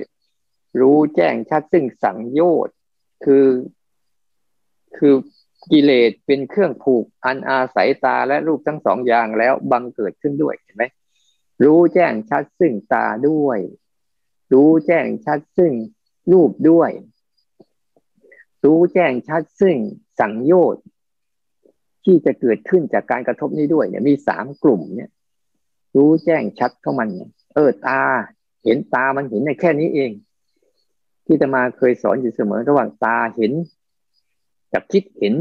[0.81, 2.75] รู้แจ้งชัดซึ่งสังโยชน์
[3.25, 3.47] คือ
[4.97, 5.15] คือ
[5.71, 10.85] กิเลสเป็นเครื่องผูกอันอาศัยตาและรูปทั้งสองอย่างแล้วบังเกิดขึ้นด้วยเห็นไหม
[11.65, 13.59] รู้แจ้งชัดซึ่งตาด้วย
[14.53, 15.73] รู้แจ้งชัดซึ่ง
[16.33, 16.91] รูปด้วย
[18.65, 19.77] รู้แจ้งชัดซึ่ง
[20.21, 20.83] สังโยชน์
[22.07, 25.11] ที่จะเกิดขึ้นจากการกระทบนี้ด้วยเนี่ยมีสามกลุ่มเนี่ย
[25.97, 28.01] รู้แจ้งชัดเข้ามันเนี่ยเออตา
[28.65, 30.11] เห็นตามันเห็นในแค่นี้เอง
[31.27, 33.53] ที่จะมาเคยสอนอยู่เสมอระหว่างตาเห็น
[34.73, 35.35] กับคิดเห็น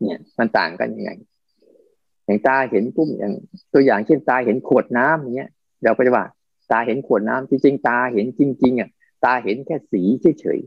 [0.00, 1.10] เนี่ยมันต่างกันยังไง
[2.24, 3.32] อย่างตาเห็นปุ๊บอย่าง
[3.72, 5.50] ตัวอย่างเช่นตาเห็นขวดน้ำอย่างเงี้ย
[5.84, 6.26] เราก็จะว่า
[6.70, 8.90] ตาเห็นขวดน้ำจริงๆตาเห็นจริง ๆอะ
[9.24, 10.02] ตาเห็นแค่สี
[10.40, 10.58] เฉย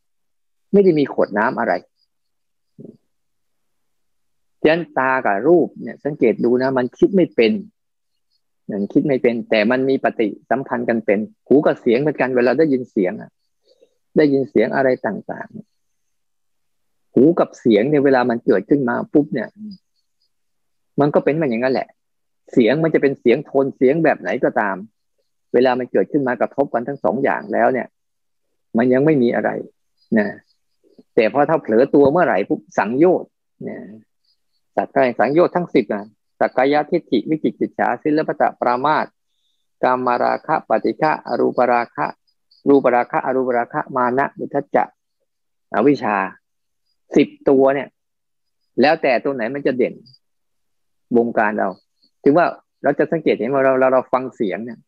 [0.00, 1.72] ๆไม่ได้มีขวดน้ำอะไร
[4.64, 7.52] ฉะนั้นตากับรูปเนี่ย สังเกตดูนะ มันคิดไม่เป็น
[8.70, 13.30] มันคิดไม่เป็น แต่มันมีปฏิสัมพันธ์กันเป็น หูกับเสียงเหมือนกันเวลาได้ยินเสียงอะ
[14.16, 19.48] ได้ยินเสียงอะไรต่างๆ หูกับเสียงเนี่ยเวลามันเกิดขึ้นมาปุ๊บเนี่ย
[21.00, 21.88] มันก็เป็นมันอย่างนั้นแหละ
[22.52, 24.76] เสียงมันจะเป็นเสียงโทนเสียงแบบไหนก็ตาม
[25.54, 27.86] เวลามันเกิดขึ้นมากระทบกันทั้งสองอย่างแล้วเนี่ย
[28.76, 29.50] มันยังไม่มีอะไร
[30.18, 30.26] นะ
[31.14, 33.30] แต่พอถ้าเผลอตัวเมื่อไหร่ปุ๊บสังโยชน์
[33.64, 33.80] เนี่ย
[34.76, 36.06] สักกายสังโยชน์ทั้งสิบนะ
[36.40, 39.06] สักกายทิฏฐิวิจิกิจฉาศิลปะปรามาต
[39.82, 42.06] กามมาราคะปฏิฆะอรูปราคะ
[42.68, 44.84] รูปราคะอรูปราคะมานะมุทัจจะ
[45.74, 46.16] อวิชชา
[47.16, 47.88] สิบตัวเนี่ย
[48.80, 49.94] แล้วแต่ตัวไหนมันจะเด่น
[51.16, 51.68] วงการเรา
[52.24, 52.46] ถึงว่า
[52.82, 54.78] เราจะสังเกตเห็นว่าเราเราเราฟังเสียงเนี่ย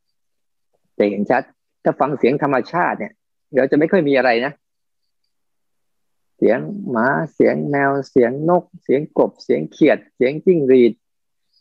[0.98, 1.42] จะเห็นชัด
[1.84, 3.12] ถ้าฟังเสียงธรรมชาติเนี่ย
[3.56, 4.52] เราจะไม่ค่อยมีอะไรนะ
[6.36, 6.58] เสียง
[6.90, 10.92] หมาเสียงแมวเสียงนก เสียงกบ เสียงเขียด เสียงจิ้งรีด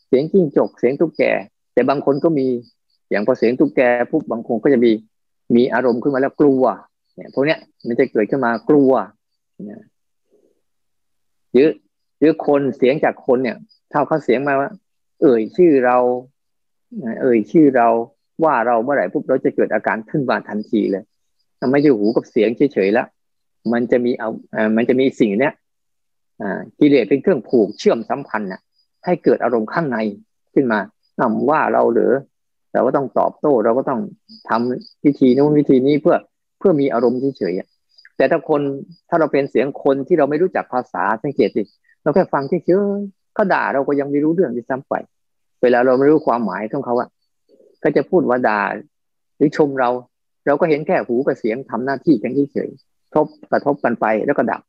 [0.06, 1.22] เสียงจิ้งจก เสียงตุ๊กแก
[1.72, 2.46] แต่บางคนก็มี
[3.10, 4.92] อย่างพอเสียงตุ๊กแกปุ๊บบางคนก็จะมี
[5.56, 6.64] มีอารมณ์ขึ้นมาแล้วกลัว
[7.16, 8.92] เนี่ยพวกเนี้ยมันจะเกิดขึ้นมากลัว
[9.66, 9.82] เนี่ย
[11.52, 11.68] หรือ
[12.18, 13.56] หรือคนเสียงจากคนเนี่ย
[13.90, 14.70] เท่าเขาเสียงมาว่า
[15.22, 15.98] เอ่ยชื่อเรา
[17.22, 17.88] เอ่ยชื่อเรา
[18.44, 21.04] ว่าเราเมื่อไหร่ปุ๊บเราจะเกิดอาการขึ้นมาทันทีเลย
[21.70, 23.06] ไม่ใช่หูกับเสียงเฉยๆแล้ว
[23.72, 25.54] มันจะมีเอาอ่ามันจะมีสิ่งเนี้ย
[26.42, 28.60] อ่ากิเลสเป็นเครื่องผูกเชื่อมสัมพันธ์น่ะ
[29.04, 29.98] ให้เกิดอารมณ์ข้างใน
[30.54, 30.78] ขึ้นมา
[31.20, 32.12] นำว่าเราหรือ
[32.72, 34.00] เราก็ต้องตอบโต้เราก็ต้อง
[34.48, 36.16] ทำวิธีนู้นวิธีนี้เพื่อ
[36.58, 38.60] เพื่อมีอารมณ์เฉยๆแต่ถ้าคน
[39.08, 41.62] ถ้าเราเป็นเสียงคนที่เราไม่รู้จักภาษาสังเกตดิ
[42.02, 44.94] เราแค่ฟังเฉยๆเขาด่าเราก็ยังไม่รู้เรื่องที่ซ้ำไป
[45.62, 47.08] เวลาเราไม่รู้ความหมายของเขาอะ
[47.82, 48.60] ก็จะพูดว่าด่า
[49.36, 49.90] หรือชมเรา
[50.46, 52.70] เราก็เห็นแค่หูกับเสียงทำหน้าที่กันเฉย
[53.14, 54.62] ทบกระทบกันไปแล้วก็ดับ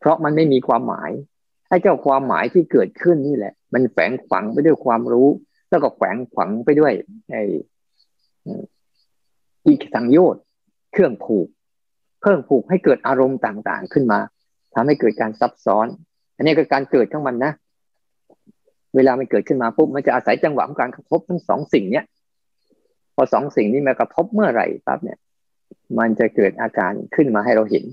[0.00, 1.10] เพราะมันไม่มีความหมาย
[1.68, 5.28] ไอ้เจ้าความหมายที่เกิดขึ้นนี่แหละ มันแฝงฝังไปด้วยความรู้
[5.70, 6.92] แล้วก็แฝงฝังไปด้วย
[7.30, 7.42] ไอ้
[9.66, 10.42] อีกสังโยชน์
[10.92, 11.48] เครื่องผูก
[12.22, 14.18] เพิ่มผูกให้เกิดอารมณ์ต่างๆขึ้นมา
[14.74, 15.86] ทำให้เกิดการซับซ้อน
[16.36, 17.52] อันนี้ก็การเกิดของมันนะ
[18.96, 22.04] เวลามันเกิดขึ้นมาปุ๊บมันจะอาศัยจังหวะของการกระทบทั้งสองสิ่งเนี้ย
[23.14, 25.18] พอสองสิ่งนี้มากระทบเมื่อไหร่ปั๊บเนี่ย
[25.98, 27.84] มันจะเกิดอาการขึ้นมาให้เราเห็น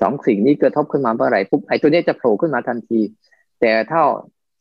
[0.00, 3.00] สองสิ่งนี้กระทบขึ้นมาเมื่อไหร่ปุ๊บไอ้ตัวนี้จะโผล่ขึ้นมาทันที
[3.60, 4.00] แต่ถ้า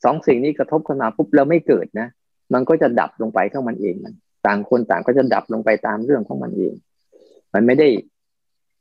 [0.03, 2.07] สองสิ่งนี้กระทบขึ้นมาปุ๊บแล้วไม่เกิดนะ
[2.53, 4.13] มันก็จะดับลงไปของมันเองมัน
[4.45, 6.73] ต่างคนต่างก็จะดับลงไปตามเรื่องของมันเอง
[7.53, 7.89] มันไม่ได้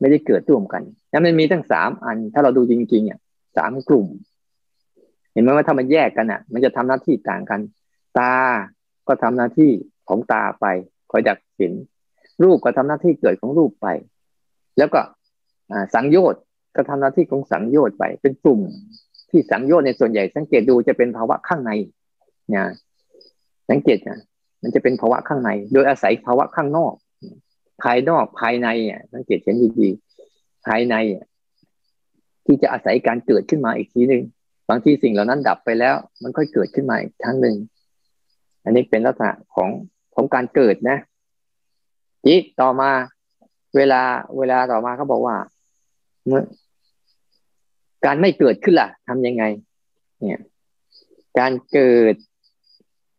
[0.01, 3.19] ไม่ได้เกิดร่วมกันแล้วมันมีทั้งสามอัน ถ้าเราดูจริงๆอะ
[3.57, 4.07] สามกลุ่ม
[5.33, 7.61] เห็นไหมว่าถ้ามันแยกกันอะ มันจะทำหน้าที่ต่างกัน
[8.19, 8.35] ตา
[9.09, 9.71] ก็ทำหน้าที่
[10.09, 10.67] ของตาไป
[11.11, 11.73] คอยดักเห็น
[12.45, 13.87] รูปก็ทำหน้าที่เกิดของรูปไป
[14.79, 15.01] แล้วก็
[15.95, 16.41] สังโยชน์
[16.77, 18.61] ก็ทำหน้าที่ของสังโยชน์ไป เป็นกลุ่ม
[19.31, 21.73] ที่สังโยชน์ในส่วนใหญ่ สังเกตดูจะเป็นภาวะข้างใน
[22.55, 22.65] นะ
[23.71, 24.21] สังเกตนะ
[24.63, 26.95] มันจะเป็นภาวะข้างใน โดยอาศัยภาวะข้างนอก
[27.83, 31.27] ภายนอกภายในอะสังเกตเห็นดีๆภายในอะ
[32.47, 34.23] ที่จะอาศัยการเกิดขึ้นมาอีกทีหนึ่ง
[34.69, 37.57] บางทีสิ่งเหล่านั้นดับไปแล้ว มันค่อยเกิดขึ้นมาอีกครั้งหนึ่ง
[38.65, 39.71] อันนี้เป็นลักษณะของ
[40.15, 40.99] ของการเกิดนะ
[42.25, 42.91] ทีต่อมา
[43.77, 44.03] เวลา
[44.39, 45.37] เวลาต่อมาเขาบอกว่า
[46.27, 46.43] เมื่อ
[48.05, 49.45] การไม่เกิดขึ้นล่ะทำยังไง
[50.21, 50.41] เนี่ย
[51.39, 52.15] การเกิด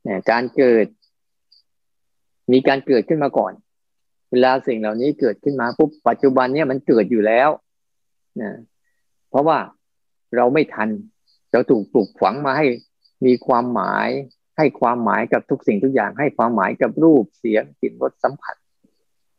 [0.04, 0.86] เนี่ย การเกิด
[2.52, 3.54] มีการเกิดขึ้นมาก่อน
[4.32, 7.50] เวลาสิ่งเหล่านี้เกิดขึ้นมาปุ๊บปัจจุบันเนี่ยมันเกิดอยู่แล้ว
[8.42, 8.52] นะ
[9.30, 9.58] เพราะว่า
[10.36, 10.90] เราไม่ทัน
[11.52, 12.66] เราถูกปลูกฝังมาให้
[13.26, 14.10] มีความหมาย
[14.58, 18.56] ให้ความหมายกับทุกสิ่งทุกอย่าง ให้ความหมายกับรูปเสียงกลิ่นรสสัมผัส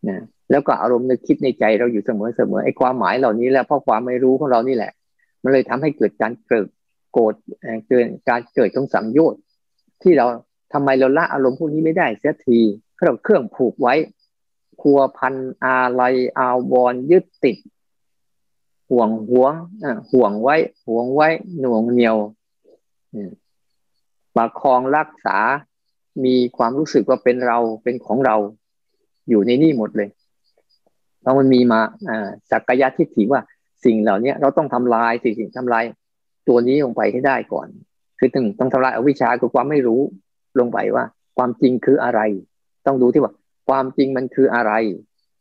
[0.09, 0.19] นะ
[0.51, 4.93] แล้วก็อารมณ์นึกคิดในใจเราอยู่เสมอเสมอไอ้ความหมายเหล่านี้แล้วเพราะความไม่รู้ของเรานี่แหละ
[5.43, 6.67] มันเลยทำให้เกิดการเกิด
[7.13, 7.35] โกรธ
[7.89, 9.41] เกิดการเกิดของสังโยชน์
[10.03, 10.27] ที่เรา
[10.73, 12.59] ทำไมเราละอารมณ์พวกนี้ไม่ได้เสียที
[13.05, 13.95] เราเครื่องผูกไว้
[14.81, 15.35] ครัวพัน
[15.65, 16.03] อะไร
[16.39, 17.57] อาวรยึดติด
[18.91, 19.55] ห่วงห่วง
[20.11, 21.29] ห่วงไว้ ห่วงไว้
[21.61, 22.17] หน่วงเหนียว
[24.37, 25.39] ประคองรักษา
[26.25, 28.37] มีความรู้สึกว่าเป็นเราเป็นของเรา
[29.29, 30.09] อยู่ในนี่หมดเลย
[31.23, 33.41] เพราะมันมีมาอ่าสักยะทิฏฐิว่า
[33.85, 35.85] สิ่งเหล่านี้เราต้องทำลายสิ่งสิ่งทำลาย
[36.49, 37.69] ตัวนี้ลงไปให้ได้ก่อน
[38.19, 40.01] คือต้องต้องทำลายอวิชชาคือความไม่รู้
[40.59, 41.05] ลงไปว่า
[41.37, 42.21] ความจริงคืออะไร
[42.87, 43.33] ต้องดูที่ว่า
[43.69, 44.73] ความจริงมันคืออะไร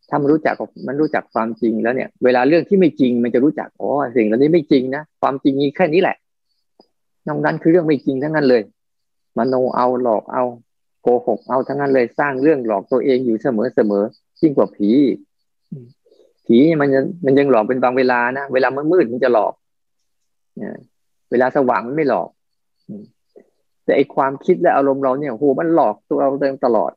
[0.10, 0.56] ถ้ามันรู้จัก
[0.88, 6.18] มันรู้จักความจริงแล้วเนี่ย เวลาเรื่องที่ไม่จริงมันจะรู้จักอ๋อสิ่งเหล่านี้ไม่จริงนะความจริงมีแค่นี้แหละ
[7.28, 8.62] นอกนั้นคือเรื่องไม่จริงทั้งนั้นเลย
[9.38, 10.44] มโนเอาหลอกเอา
[11.02, 14.04] โกหกเอาทั้งนั้นเลยสร้างเรื่องหลอกตัวเองอยู่เสมอเสมอ
[14.42, 14.90] ยิ่งกว่าผี
[16.46, 16.90] ผีมัน
[17.26, 19.54] มันยังหลอกเป็นบางเวลานะเวลามันมืดมันจะหลอก
[21.32, 22.30] เวลาสว่างมันไม่หลอก
[23.84, 26.92] แต่ไอความคิดและอารมณ์เราเนี่ยโหมันหลอกตัวเราเองตลอด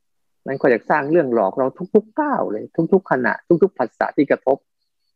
[0.46, 4.56] มันก็อยากสร้างเรื่องหลอกเราทุกๆก้าวเลย ทุก ๆ ขณะ ทุกๆภาษาที่กระทบ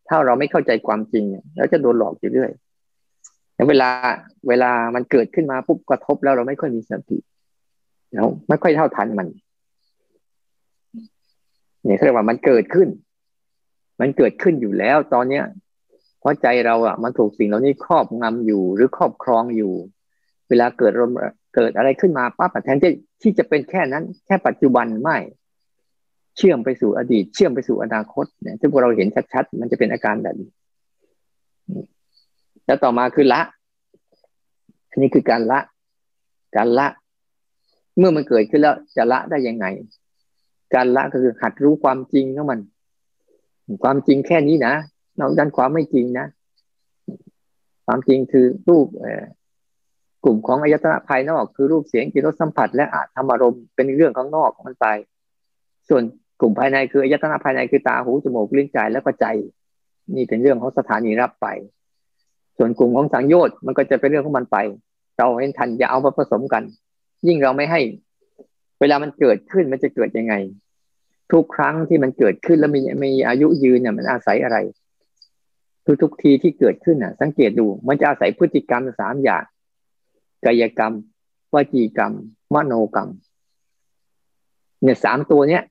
[0.09, 1.25] ถ้าเราไม่เข้าใจความจริง
[1.57, 2.51] แล้วจะโดนหลอกอยู่เรื่อย
[3.69, 3.89] เวลา
[4.49, 7.19] เวลามันเกิดขึ้นมาปุ๊บกระทบแล้วเราไม่ค่อยมีสติ
[8.15, 9.27] เราไม่ค่อยเท่าทันมัน
[11.85, 12.89] เนี่ยเรียกว่ามันเกิดขึ้น
[14.01, 15.45] มันเกิดขึ้นอยู่แล้ว ตอนเนี้ย
[16.21, 19.73] เพราะใจเราอะ มันถูกสิ่งเหล่านี้ครอบงำอยู่หรือครอบครองอยู่
[20.49, 21.13] เวลาเกิดลม
[21.55, 22.93] เกิดอะไรขึ้นมาปั๊บแทนที่
[23.23, 25.17] ที่จะเป็นแค่นั้น แค่ปัจจุบันไม่
[26.37, 30.51] เชื่อมไปสู่อดีต เชื่อมไปสู่อนาคตเนี่ยซึ่งพวกเราเห็นชัดๆมันจะเป็นอาการแบบนี้
[32.67, 33.41] แล้วต่อมาคือละ
[34.91, 35.61] อันนี้คือการละ
[36.57, 36.87] การละ
[37.99, 39.67] เมื่อมันเกิดขึ้นแล้วจะละได้ยังไง
[40.75, 42.61] การละก็คือหัดรู้ความจริงของมัน
[43.83, 44.75] ความจริงแค่นี้นะ
[45.21, 46.27] นอกจากความไม่จริงนะ
[47.87, 48.87] ความจริงคือรูป
[50.25, 54.87] กลุ่มของอายตนะภายนอก คือรูปเสียงกลิ่นรสสัมผัส และอาจธรรมารมณ์เป็นเรื่องข้างนอกของมันไป
[55.89, 56.03] ส่วน
[56.41, 59.27] กลุ่มภายในคืออายตนะภายในคือตาหูจมูกลิ้นใจแล้วก็ใจ
[60.17, 61.47] นี่เป็นเรื่องของสถานีรับไป
[62.59, 64.57] ส่วนกลุ่มของสังโยชน์มันก็จะเป็นเรื่องของมันไป
[65.19, 66.63] เราเห็นทันอย่าเอามาผสมกัน
[67.27, 67.81] ยิ่งเราไม่ให้
[68.81, 70.35] เวลามันเกิดขึ้นมันจะเกิดยังไง
[71.33, 74.57] ทุกครั้งที่มันเกิดขึ้นแล้วมีมีอายุยืนเนี่ยมันอาศัยอะไร
[75.85, 79.45] ทุกทุกทีที่เกิดขึ้นอะ สังเกตดูมันจะอาศัยพฤติกรรมสามอย่าง
[80.47, 80.93] กายกรรม
[81.55, 82.13] วจีกรรม
[82.55, 83.11] มโนกรรม
[84.83, 85.63] เนี่ยสามตัวเนี้ย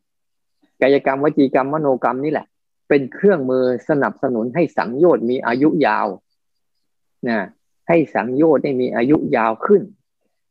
[0.81, 2.45] กายกรรมวจีกรรม มโนกรรมนี่แหละ
[2.89, 6.07] เป็นเครื่องมือสนับสนุนให้สังโยชน์มีอายุยาว
[7.27, 7.38] นะ
[7.88, 9.81] ให้สังโยชน์ได้มีอายุยาวขึ้น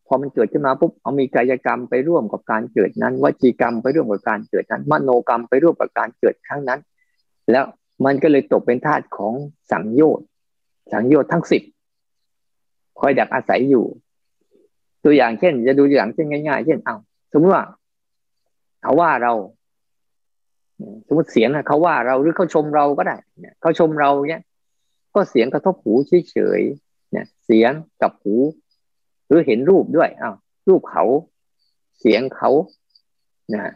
[0.07, 6.81] พอมันเกิดขึ้นมาปุ๊บเอามีกายกรรมไปร่วมกับการเกิดนั้นวจีกรรมไปร่วมกับการเกิดนั้น มโนกรรมไปร่วมกับการเกิดครั้งนั้น
[7.51, 7.65] แล้ว
[8.05, 9.35] มันก็เลยตกเป็นธาตุของ
[9.73, 10.27] สังโยชน์
[10.93, 11.63] สังโยชน์ทั้งสิบ
[12.99, 13.85] คอยดักอาศัยอยู่
[15.05, 16.97] ตัวอย่างเช่น จะดูอย่างเช่นง่าย ๆ เช่นเอา
[17.33, 17.65] สมมติว่า
[18.83, 19.33] เขาว่าเรา
[21.07, 23.17] สมมติเสียงเขาว่าเราหรือเขาชมเราก็ได้
[23.61, 24.43] เขาชมเราเนี่ย
[25.15, 25.93] ก็เสียงกระทบหู
[26.31, 28.35] เฉยๆเนี่ย เสียงกับหู
[29.27, 30.37] หรือเห็นรูปด้วยอ้าว
[30.69, 31.05] รูปเขา
[32.01, 32.51] เสียงเขา
[33.55, 33.73] นะ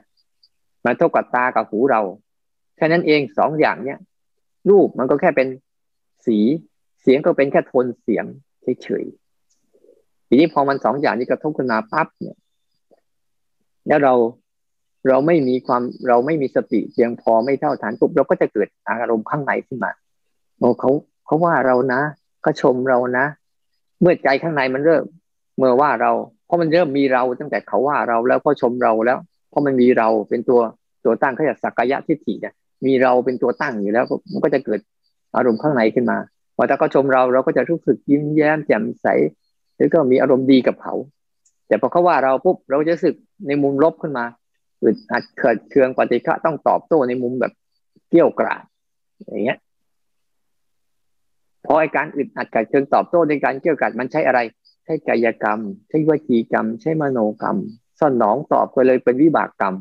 [0.84, 2.00] มาทบกับตากับหูเรา
[2.76, 3.98] แค่นั้นเองสองอย่างเนี้ย
[4.70, 5.48] รูปมันก็แค่เป็น
[6.26, 6.38] สี
[7.02, 8.24] เสียงก็เป็นแค่โทนเสียง
[8.82, 12.38] เฉยๆทีนี้พอมันสองอย่างนี้กระทบขึ้นมาปั๊บเนี่ย
[13.88, 14.14] แล้วเรา
[15.08, 19.90] เราไม่มีความเราไม่มีสติเพียงพอไม่เท่าฐานปุ๊บเราก็จะเกิดอารมณ์ข้างในขึ้นมา
[20.58, 20.90] โอ้เขา
[21.24, 22.00] เขาว่าเรานะ
[22.44, 23.26] ก็ชมเรานะ
[24.00, 25.04] เมื่อใจข้างในมันเริ่ม
[25.60, 26.12] เมื่อว่าเรา
[26.46, 29.18] เพราะมันเริ่มมีเราตั้งแต่เขาว่าเราแล้วก็ชมเราแล้ว
[29.50, 30.60] เพราะมันมีเราเป็นตัว
[31.04, 32.54] ตัวตั้งขยากสักกายะทิฏฐิเนี่ย
[32.86, 34.80] มีเราเป็นตัวตั้งอยู่แล้วมันก็จะเกิด
[35.36, 36.18] อารมณ์ข้างในขึ้นมา
[36.56, 39.06] พอถ้าเขาชมเราเราก็จะรู้สึกยิ้มแย้มแจ่มใส
[39.76, 40.94] แล้วก็มีอารมณ์ดีกับเขา
[41.66, 43.14] แต่พอเขาว่าเราปุ๊บเราจะรู้สึก
[43.46, 44.24] ในมุมลบขึ้นมา
[44.82, 47.52] อึดอัดเกิดเคืองปฏิฆะต้องตอบโต้ในมุมแบบ
[48.10, 48.64] เกี่ยวกราด
[49.18, 49.58] อย่างเงี้ย
[51.66, 54.40] พอไอการอึดอัดกัดเชิงตอบโต้ในการเกี่ยวกัดมันใช้อะไร
[54.84, 57.56] ใช้กายกรรม ใช้วจีกรรม ใช้มโนกรรม
[58.02, 59.74] สนองตอบไปเลยเป็นวิบากกรรม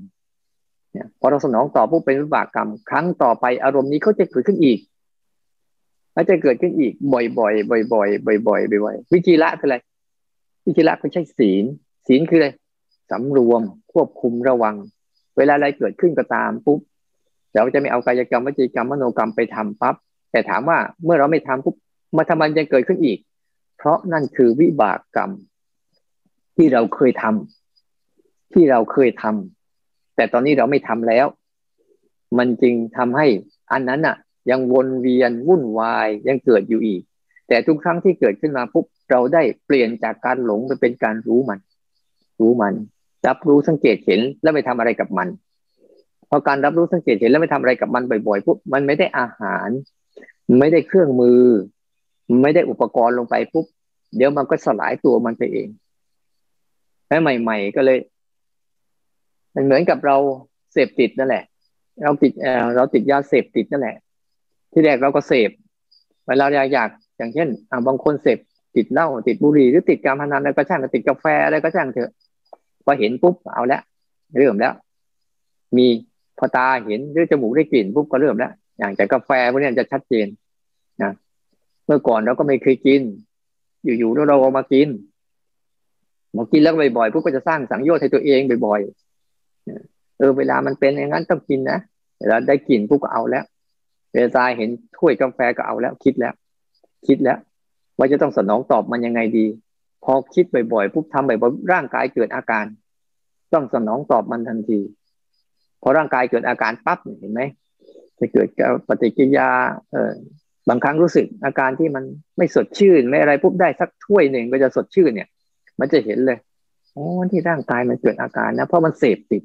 [0.94, 4.80] เนี่ยพอเราสนองตอบปุ๊บเป็นวิบากกรรม ครั้งต่อไปอารมณ์นี้เขาจะเกิดขึ้นอีก
[6.14, 9.78] แล้วจะเกิดขึ้นอีกบ่อยๆบ่อยๆบ่อยๆบ่อยๆบ่อยๆวิจิระคืออะไร
[10.66, 11.66] วิจิระก็ใช่ศีล
[12.08, 12.50] ศีลคืออะไร
[13.12, 13.62] สำรวม
[13.94, 14.76] ควบคุมระวัง
[15.38, 16.80] เวลาอะไรเกิดขึ้นก็ตามปุ๊บ
[17.54, 19.96] เราจะไม่เอากายกรรมวิจิกรรมมโนกรรมไปทำปั๊บ
[20.32, 21.76] แต่ถามว่าเมื่อเราไม่ทำปุ๊บ
[22.18, 23.18] มาทำมันยังเกิดขึ้นอีก
[23.80, 25.32] เพราะนั่นคือวิบากกรรม
[26.56, 31.26] ที่เราเคยทำที่เราเคยทำแต่ตอนนี้เราไม่ทำแล้ว
[32.38, 33.28] มันจึงทำให้
[33.72, 34.16] อันนั้นอะ
[34.50, 37.02] ยังวนเวียนวุ่นวายยังเกิดอยู่อีก
[37.48, 41.60] แต่ทุกครั้งที่เกิดขึ้นมาปุ๊บเราได้เปลี่ยนจากการหลงไปเป็นการรู้มัน
[42.40, 42.74] รู้มัน
[43.28, 45.28] รับรู้สังเกตเห็นแล้วไปทำอะไรกับมัน
[46.30, 49.70] พอการรับรู้สังเกตเห็นแล้วไม่ทำอะไรกับมันบ่อยๆปุ๊บมันไม่ได้อาหาร
[50.60, 51.42] ไม่ได้เครื่องมือ
[52.42, 53.66] ไม่ได้อุปกรณ์ลงไปปุ๊บ
[54.16, 55.68] เดี๋ยวมันก็สลายตัวมันไปเอง
[57.08, 57.98] แม้ใหม่ ๆ ก็เลย
[59.56, 60.18] มันเหมือนกับเรา
[60.74, 61.44] เสพติดนั่นแหละ
[62.04, 63.96] เราติดเออเราติดยาเสพติดนั่นแหละ
[64.72, 65.50] ที่แรกเราก็เสพ
[66.28, 67.48] เวลาอยากอยากอย่างเช่น
[67.88, 68.40] บางคนเสพ
[68.76, 72.12] ติดเหล้าติดบุหรี่หรือติดการพนันอะไรก็ช่างติดกาแฟอะไรก็ช่างเถอะ
[72.86, 73.82] พอเห็นปุ๊บเอาล้ว
[74.38, 74.74] เริ่มแล้ว
[75.78, 75.88] มี
[76.38, 80.28] พอตาเห็นหรือจมูกได้กลิ่นปุ๊บก็เริ่มแล้วอย่างแต่กาแฟพวกนี้จะชัดเจน
[81.02, 81.12] นะ
[81.90, 83.02] เมื่อก่อนเราก็ไม่เคยกิน
[83.84, 84.88] อยู่ๆแล้วเราเอามากิน
[86.38, 91.80] มากินแล้วบ่อยๆปุ๊บก็จะสร้างสังโยชน์ให้ตัวเองบ่อยๆเออเวลามันเป็นอย่างนั้นต้องกินนะ
[92.20, 93.44] เวลาได้กลิ่นปุ๊บก็เอาแล้ว
[94.12, 96.34] เวลาเห็นถ้วยกาแฟก็เอาแล้ว คิดแล้ว
[97.08, 97.38] คิดแล้ว
[97.98, 99.46] ว่าจะต้องสนองตอบมันยังไงดี
[100.04, 102.66] พอคิดบ่อยๆปุ๊บทำบ่อยๆร่างกายเกิดอาการ
[103.54, 104.80] ต้องสนองตอบมันทันที
[105.82, 107.42] พอร่างกายเกิดอาการปั๊บเห็นไหม
[108.20, 108.48] จะเกิด
[108.88, 109.50] ปฏิกิริยา
[109.92, 110.14] เออ
[110.70, 112.04] บางครั้งรู้สึกอาการที่มัน
[112.38, 115.28] ไม่สดชื่น ไม่อะไรปุ๊บได้สักถ้วยหนึ่งก็จะสดชื่นเนี่ย
[115.80, 116.38] มันจะเห็นเลย
[116.94, 119.44] โอ้ที่ร่างกายมันเกิดอาการนะเพราะมันเสพติด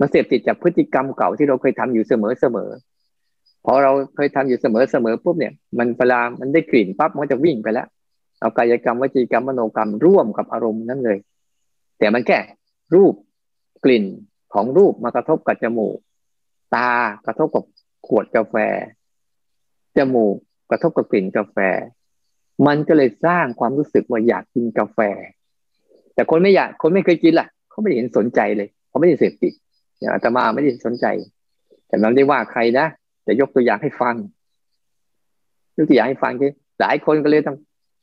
[0.00, 2.70] มันเสพติดจากพฤติกรรมเก่าที่เราเคยทำอยู่เสมอเสมอ
[3.64, 7.86] พอเราเคยทำอยู่เสมอเสมอปุ๊บเนี่ย มันเวลามันได้กลิ่นปั๊บมันจะวิ่งไปแล้ว
[8.40, 11.18] เอากายกรรมวจีกรรมมโนกรรมร่วมกับอารมณ์นั้นเลย
[11.98, 12.38] แต่มันแค่
[12.94, 13.14] รูป
[13.84, 14.04] กลิ่น
[14.54, 15.96] ของรูปมากระทบกับจมูก
[16.74, 16.90] ตา
[17.26, 17.64] กระทบกับ
[18.06, 18.54] ขวดกาแฟ
[19.96, 20.34] จมูก
[20.70, 21.56] กระทบกับกลิ่นกาแฟ
[22.66, 24.98] มันก็เลยสร้างความรู้สึกว่าอยากกินกาแฟ
[26.14, 29.52] แต่คนไม่อยากคนไม่เคยกินล่ะ เขาไม่เห็นสนใจเลยเขาไม่ได้เสพติด
[29.98, 31.06] อย่างอาตมาไม่ได้สนใจ
[31.88, 32.86] แต่เราไม่ได้ว่าใครนะ
[33.24, 34.14] แต่ยกตัวอย่างให้ฟัง
[35.76, 37.56] ยกตัวอย่างให้ฟังที่หลายคนก็เลยต้อง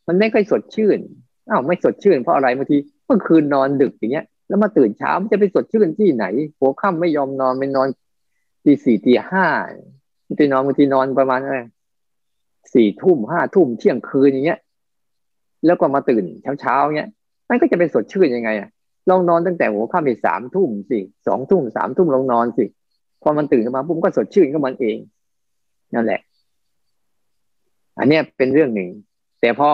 [0.08, 1.00] มันไม่ค่อยสดชื่น
[1.50, 6.26] อ้าวไม่สดชื่นเพราะอะไรบางทีเมื่อคืนนอนดึกอย่างเงี้ย แล้วมาตื่นเช้ามันจะไปสดชื่นที่ไหน
[6.60, 7.88] หัวค่ำไม่ยอมนอนไปนอน
[8.64, 9.46] ตีสี่ตีห้า
[10.40, 11.58] ตีนอนบางทีนอนประมาณอะไร
[12.74, 14.60] สี่ทุ่มห้าทุ่มเที่ยงคืนอย่างเงี้ย
[15.66, 17.10] แล้วก็มาตื่นเช้าเช้าเงี้ย
[17.50, 18.70] มันก็จะเป็นสดชื่นยังไงอะ
[19.10, 22.66] ลองนอนตั้งแต่หัวค่ำไปสามทุ่มสิสองทุ่มสามทุ่มลองนอนสิ
[23.22, 24.98] พอมันตื่นขึ้นมาปุ๊บก็สดชื่นก็มันเอง
[25.94, 26.22] นั่นแหละ
[28.00, 28.90] อันนี้เป็นเรื่องหนึ่ง
[29.42, 29.70] แต่พอ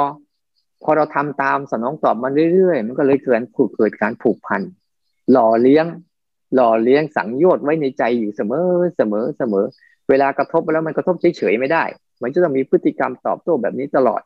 [0.83, 4.61] พอเราทำตามสนองตอบมันเรื่อยๆ มันก็เลยเกิดผูกเกิดการผูกพัน
[5.31, 5.85] หล่อเลี้ยง
[6.55, 8.65] หล่อเลี้ยงสังโยชน์ไว้ในใจอยู่เสมอ
[8.97, 9.65] เสมอเสมอ
[10.09, 11.83] เวลากระทบไปแล้วมันกระทบเฉยๆไม่ได้
[12.21, 14.21] มันจะต้องมีพฤติกรรมตอบโต้แบบนี้ตลอด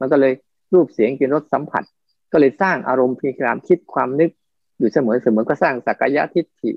[0.00, 0.32] มันก็เลย
[0.74, 1.84] รูปเสียงกินรสสัมผัส
[2.32, 4.30] ก็เลยสร้างอารมณ์พิการคิดความนึก
[4.78, 6.72] อยู่เสมอเสมอก็สร้างสักยะทิฏฐิ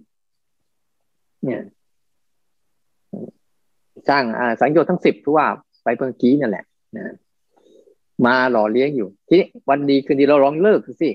[1.43, 1.61] เนี่ย
[4.09, 4.23] สร้าง
[4.59, 5.47] สังโยชน์ทั้งสิบที่ว่า
[5.83, 6.65] ไปเมื่อกี้นั่นแหละ
[6.97, 7.15] นะ
[8.25, 11.09] มาหล่อเลี้ยงอยู่ ทีนี้วันดีคืนดีเราลองเลิกสิ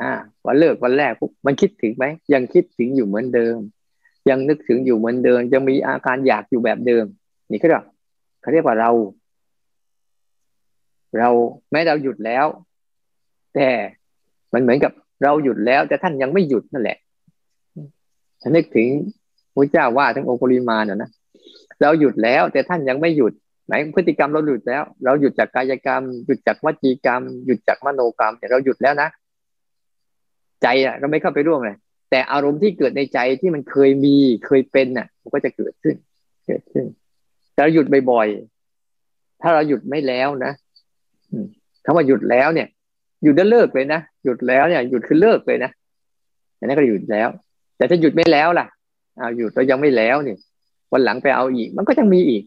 [0.00, 0.10] อ่า
[0.46, 3.56] วันเลิกวันแรกปุ๊บมันคิดถึงไหมยังคิดถึงอยู่เหมือนเดิม
[4.28, 7.04] ยังนึกถึงอยู่เหมือนเดิมยังมีอาการอยากอยู่แบบเดิม
[7.50, 7.84] นี่เขาเรียก
[8.40, 8.90] เขาเรียกว่าเรา
[11.18, 11.28] เรา
[11.70, 12.46] แม้เราหยุดแล้ว
[13.54, 13.68] แต่
[14.52, 16.98] มันเหมือนกับเราหยุดแล้ว แต่ท่านยังไม่หยุดนั่นแหละ
[18.42, 18.88] ฉันนึกถึง
[19.54, 21.10] พระเจ้าว่าทั้งองค์ปริมาณนะ
[21.80, 23.32] เราหยุดแล้ว แต่ท่านยังไม่หยุด
[23.66, 29.08] ไหนพฤติกรรมเราหยุดแล้ว เราหยุดจากกายกรรม หยุดจากวจีกรรม หยุดจากมโนกรรมแต่เราหยุดแล้วนะ
[30.62, 31.76] ใจอะเราไม่เข้าไปร่วมเลย
[32.10, 35.96] แต่อารมณ์ที่เกิดในใจที่มันเคยมีเคยเป็นน่ะ มันก็จะเกิดขึ้น
[36.46, 36.84] เกิดขึ้น
[37.60, 40.52] แต่เราหยุดบ่อยๆถ้าเราหยุดไม่แล้วนะ
[41.84, 42.68] คำว่าหยุดแล้วเนี่ย
[43.22, 45.70] หยุดแล้วเลิกเลยนะหยุดแล้วเนี่ย หยุดคือเลิกเลยนะ
[46.58, 47.28] อันนั้นก็หยุดแล้ว
[47.76, 48.66] แต่ถ้าหยุดไม่แล้วล่ะ
[49.16, 50.38] เอาหยุดแล้วยังไม่แล้วเนี่ย
[50.92, 52.42] วันหลังไปเอาอีก มันก็ยังมีอีก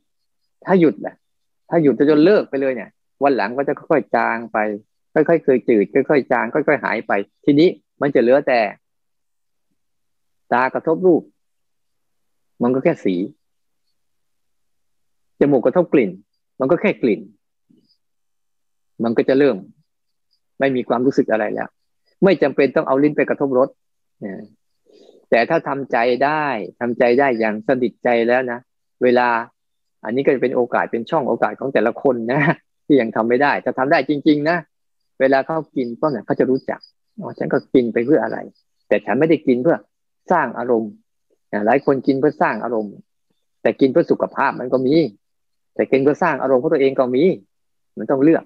[0.66, 1.16] ถ้าหยุดแหละ
[1.70, 2.90] ถ้าหยุดจะจนเลิกไปเลยเนี่ย
[3.24, 4.58] วันหลังก็จะค่อยๆจางไป
[5.14, 7.12] ค่อยๆเคยจืดค่อยๆจางค่อยๆหายไป
[7.46, 7.70] ทีนี้
[8.02, 8.60] มันจะเหลือแต่
[10.54, 11.22] ตากระทบรูป
[12.64, 13.16] มันก็แค่สี
[15.52, 16.12] มูกกระทบกลิ่น
[16.60, 17.22] มันก็แค่กลิ่น
[19.04, 19.58] มันก็จะเริ่ม
[20.60, 21.68] ไม่มีความรู้สึกอะไรแล้ว
[22.24, 23.70] ไม่จำเป็นต้องเอาลิ้นไปกระทบรส
[25.30, 26.46] แต่ถ้าทำใจได้
[26.80, 28.60] ทำใจได้อย่างสนิทใจแล้วนะ
[29.04, 29.28] เวลา
[30.06, 32.42] อันนี้ก็จะเป็นโอกาสเป็นช่องโอกาสของแต่ละคนนะ
[32.86, 34.58] ที่ยังทำไม่ได้ถ้าทำได้จริง ๆ นะ
[35.20, 36.80] เวลาเขากินก็เนี่ยเขาจะรู้จัก
[37.20, 38.38] อ๋อฉันก็กินไปเพื่ออะไร
[38.88, 39.78] แต่ฉันไม่ได้กินเพื่อ
[40.32, 40.92] สร้างอารมณ์
[41.66, 42.94] หลายคนกินเพื่อสร้างอารมณ์
[43.62, 44.96] แต่กินเพื่อสุขภาพมันก็มี
[45.76, 47.24] แต่กินเพื่อสร้างอารมณ์ของตัวเองก็มี
[47.98, 48.44] มันต้องเลือก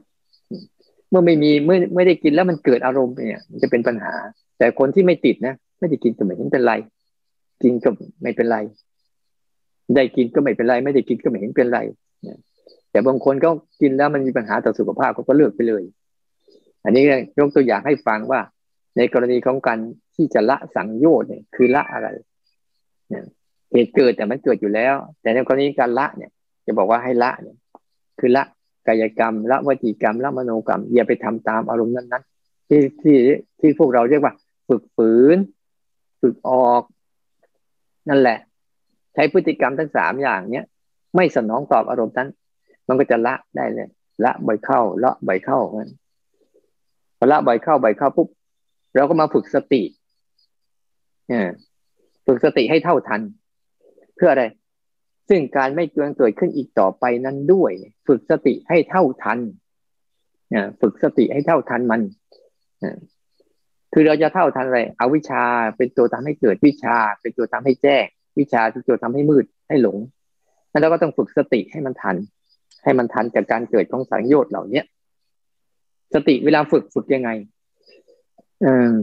[1.09, 4.13] เมื่อไม่มีเมื่อไม่ได้กินแล้วมันเกิดอารมณ์เนี่ย มันจะเป็นปัญหา
[4.57, 6.73] แต่คนที่ไม่ติดนะไม่ได้กินก็ไม่เห็นเป็นไร
[7.63, 7.89] กินก็
[8.21, 8.57] ไม่เป็นไร
[9.95, 11.79] ได้กินก็ไม่เป็นไร ไม่ได้กินก็ไม่เห็นเป็นไร
[12.91, 13.49] แต่บางคนก็
[13.81, 15.83] กินแล้วมันมีปัญหาต่อสุขภาพก็เลือกไปเลย
[16.83, 17.03] อันนี้
[17.39, 18.41] ยกตัวอย่างให้ฟังว่า
[18.97, 19.79] ในกรณีของการ
[20.15, 22.07] ที่จะละสังโยชน์เนี่ยคือละอะไร
[23.71, 26.31] เหตุเกิดแต่มันเกิดอยู่แล้ว แต่ในกรณีการละเนี่ย
[26.67, 27.57] จะบอกว่าให้ละเนี่ย
[28.19, 28.43] คือละ
[28.87, 33.17] กายกรรม ละวจีกรรม ละมโนกรรม อย่าไปทำตามอารมณ์นั้นๆที่ที่
[33.59, 34.33] ที่พวกเราเรียกว่า
[34.67, 35.37] ฝึกฝืน
[36.21, 36.83] ฝึกออก
[38.09, 38.39] นั่นแหละ
[39.13, 40.65] ใช้พฤติกรรมทั้งสามอย่างเนี้ย
[41.15, 42.29] ไม่สนองตอบอารมณ์นั้น
[42.87, 43.89] มันก็จะละได้เลย
[44.23, 45.59] ละบ่อยเข้า ละบ่อยเข้า
[47.17, 48.27] พอละบ่อยเข้าบ่อยเข้าปุ๊บ
[48.95, 49.81] เราก็มาฝึกสติ
[51.27, 51.47] เนี่ย
[52.25, 53.21] ฝึกสติให้เท่าทัน
[54.15, 54.43] เพื่ออะไร
[55.29, 57.71] ซึ่งการไม่เกินเกิดขึ้นอีกต่อไปนั้นด้วย
[58.07, 59.39] ฝึกสติให้เท่าทัน
[60.81, 62.01] ฝึกสติให้เท่าทันมัน
[63.93, 65.43] คือเราจะเท่าทันอะไรเอาวิชา
[65.77, 68.05] เป็นตัวทำให้เกิดวิชา เป็นตัวทำให้แจ้ง
[68.39, 69.97] วิชาเป็นตัวทำให้มืดให้หลง
[70.69, 72.15] แล้วเราก็ต้องฝึกสติให้มันทัน
[72.83, 74.85] ให้มันทันกับการเกิดของสังโยชน์เหล่าเนี้ย
[76.13, 77.29] สติเวลาฝึกฝึกยังไง
[78.63, 78.97] อืม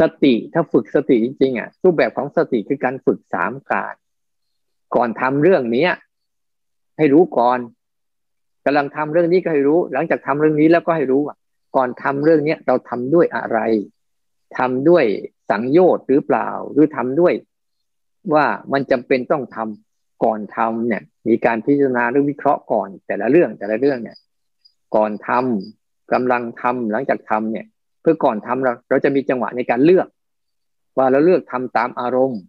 [0.00, 3.94] สติถ้าฝึกสติจริงๆอะรูปแบบของสติคือการฝึกสามการ
[4.94, 5.88] ก่อนทำเรื่องนี้
[6.98, 7.58] ให้รู้ก่อน
[8.64, 11.36] กำลังทำเรื่องนี้ก็ให้รู้ หลังจากทำเรื่องนี้แล้วก็ให้รู้ว่า
[11.76, 13.58] ก่อนทำเรื่องเนี้ยเราทำด้วยอะไร
[14.58, 15.04] ทำด้วย
[15.50, 17.34] สังโยชน์หรือเปล่า หรือทำด้วย
[18.34, 24.16] ว่ามันจำเป็นต้องทำก่อนทำเนี่ย มีการพิจารณาหรือวิเคราะห์ก่อน แต่ละเรื่องแต่ละเรื่องเนี่ย
[24.96, 27.66] ก่อนทำกำลังทำหลังจากทำเนี่ย
[28.00, 30.08] เพื่อก่อนทำเราเราจะมีจังหวะในการเลือก
[30.98, 32.40] ว่าเราเลือกทำตามอารมณ์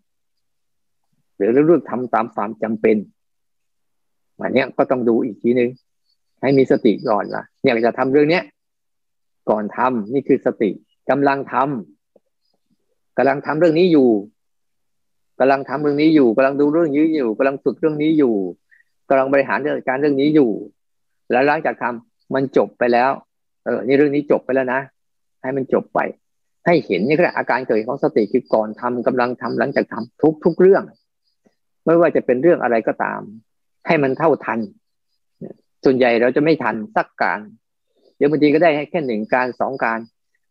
[1.42, 2.98] หรือเราเลือกทำตามความจำเป็น
[4.40, 5.70] อันนี้ก็ต้องดูอีกทีนึง
[6.42, 8.44] ให้มีสติก่อนล่ะอยากจะทำเรื่องเนี้ย
[9.50, 10.70] ก่อนทำนี่คือสติ
[11.10, 14.10] กำลังทำกำลังทำเรื่องนี้อยู่
[15.40, 18.36] กำลังทำเรื่องนี้อยู่กำลังดูเรื่องนี้อยู่กำลังฝึกเรื่องนี้อยู่
[19.10, 20.52] กำลังบริหารจัดการเรื่องนี้อยู่
[21.32, 23.12] แล้วหลังจากทำมันจบไปแล้ว
[23.66, 24.82] เออ นี่เรื่องนี้จบไปแล้วนะ
[25.42, 26.00] ให้มันจบไป
[26.66, 30.84] ให้เห็นนี่คืออาการเกิดของสติคือก่อนทำกำลังทำหลังจากทำทุกทุกเรื่อง
[31.86, 33.22] ไม่ว่าจะเป็นเรื่องอะไรก็ตาม
[33.88, 34.60] ให้มันเท่าทัน
[35.84, 37.40] ส่วนใหญ่เราจะไม่ทันสักการ
[38.18, 40.00] เดี๋ยวบางทีก็ได้แค่หนึ่งการสองการ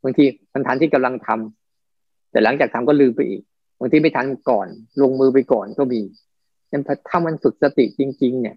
[0.03, 0.25] บางที
[0.55, 3.43] มันทันที่กำลังทำแต่หลังจากทำก็ลืมไปอีก
[3.81, 4.67] บางทีไม่ทันก่อน
[5.03, 6.01] ลงมือไปก่อนก็มี
[7.09, 8.57] ถ้ามันฝึกสติจริง ๆ เนี่ย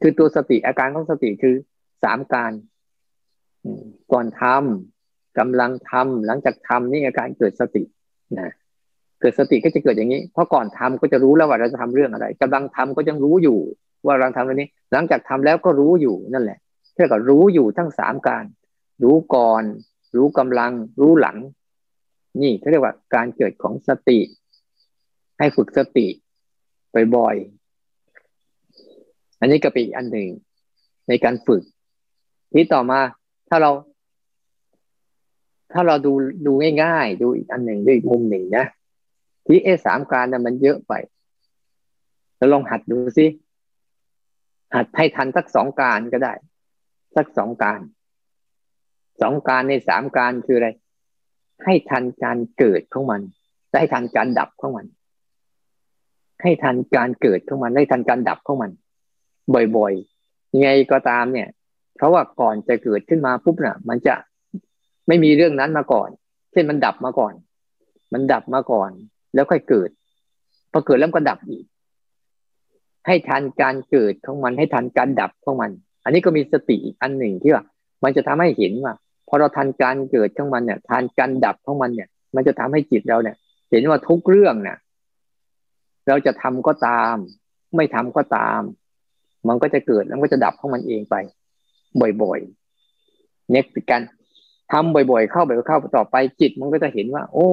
[0.00, 1.54] คือตัวสติอาการของสติคือ
[2.04, 2.52] สามการ
[4.12, 7.82] ก่อนทำกำลังทำหลังจากทำนี่อาการเกิดสติ
[8.38, 8.52] นะ
[9.20, 13.58] เกิดสติก็จะเกิดอย่างนี้ เพราะก่อนทำก็จะรู้แล้วว่าเราจะทำเรื่องอะไรกำลังทำก็ยังรู้อยู่
[14.06, 16.58] ว่ากำลังทำเรื่องนี้ หลังจากทำแล้วก็รู้อยู่นั่นแหละ
[16.94, 18.44] เท่ากับรู้อยู่ทั้งสามการ
[19.02, 19.62] รู้ก่อน
[20.16, 21.36] รู้กำลัง รู้หลัง
[22.42, 24.18] นี่เขาเรียกว่าการเกิดของสติ
[25.38, 26.06] ให้ฝึกสติ
[27.16, 30.28] บ่อยๆอันนี้ก็เป็นอีกอันหนึ่ง
[31.08, 31.62] ในการฝึก
[32.52, 33.00] ที่ต่อมา
[33.48, 33.70] ถ้าเรา
[35.72, 36.12] ถ้าเราดู
[36.46, 36.52] ดู
[36.82, 38.66] ง่ายๆ ดูอีกอันหนึ่งดูอีกมุมหนึ่งนะ
[39.48, 40.92] ที่เอสามการนะมันเยอะไป
[42.36, 43.26] เราลองหัดดูสิ
[44.74, 46.34] หัดให้ทันสักสองการก็ได้
[47.16, 47.80] สักสองการ
[49.20, 50.68] สองการในสามการคืออะไร
[51.64, 53.20] ให้ทันการเกิดของมัน
[53.72, 54.86] ได้ทันการดับของมัน
[56.42, 58.70] ให้ทันการเกิดของมันได้ทันการดับของมัน
[59.76, 61.48] บ่อยๆยังไงก็ตามเนี่ย
[61.96, 64.14] เพราะว่าก่อนจะเกิดขึ้นมาปุ๊บน่ะ มันจะ
[65.08, 66.08] ไม่มีเรื่องนั้นมาก่อน
[66.52, 67.34] เช่นมันดับมาก่อน
[68.12, 68.90] มันดับมาก่อน
[69.34, 69.90] แล้วค่อยเกิด
[70.72, 71.64] พอเกิดแล้วก็ดับอีก
[73.06, 75.70] ให้ทันการเกิดของมันให้ทันการดับของมัน
[76.04, 77.64] อันนี้ก็มีสติอีกอันหนึ่งที่ว่า
[78.04, 78.94] มันจะทำให้เห็นว่า
[79.28, 83.36] พอเราทันการเกิดของมันเนี่ยทันการดับของมันเนี่ย มันจะทำให้จิตเราเนี่ย
[83.70, 84.78] เห็นว่าทุกเรื่องเนี่ย
[86.08, 87.16] เราจะทำก็ตาม
[87.76, 88.60] ไม่ทำก็ตาม
[89.48, 91.14] มันก็จะเกิดแล้วก็จะดับของมันเองไป
[92.22, 94.02] บ่อยๆเนี่ยเป็นการ
[94.72, 97.46] ทำบ่อยๆ เข้าบ่อยๆเข้าต่อไปจิตมันก็จะเห็นว่า โอ้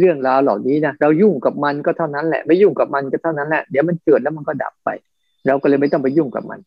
[0.00, 4.88] เรื่องราวเหล่านี้นะเรายุ่งกับมันก็เท่านั้นแหละ ไม่ยุ่งกับมันก็เท่านั้นแหละเดี๋ยวมันเกิดแล้วมันก็ดับไป
[5.46, 6.60] เราก็เลยไม่ต้องไปยุ่งกับมัน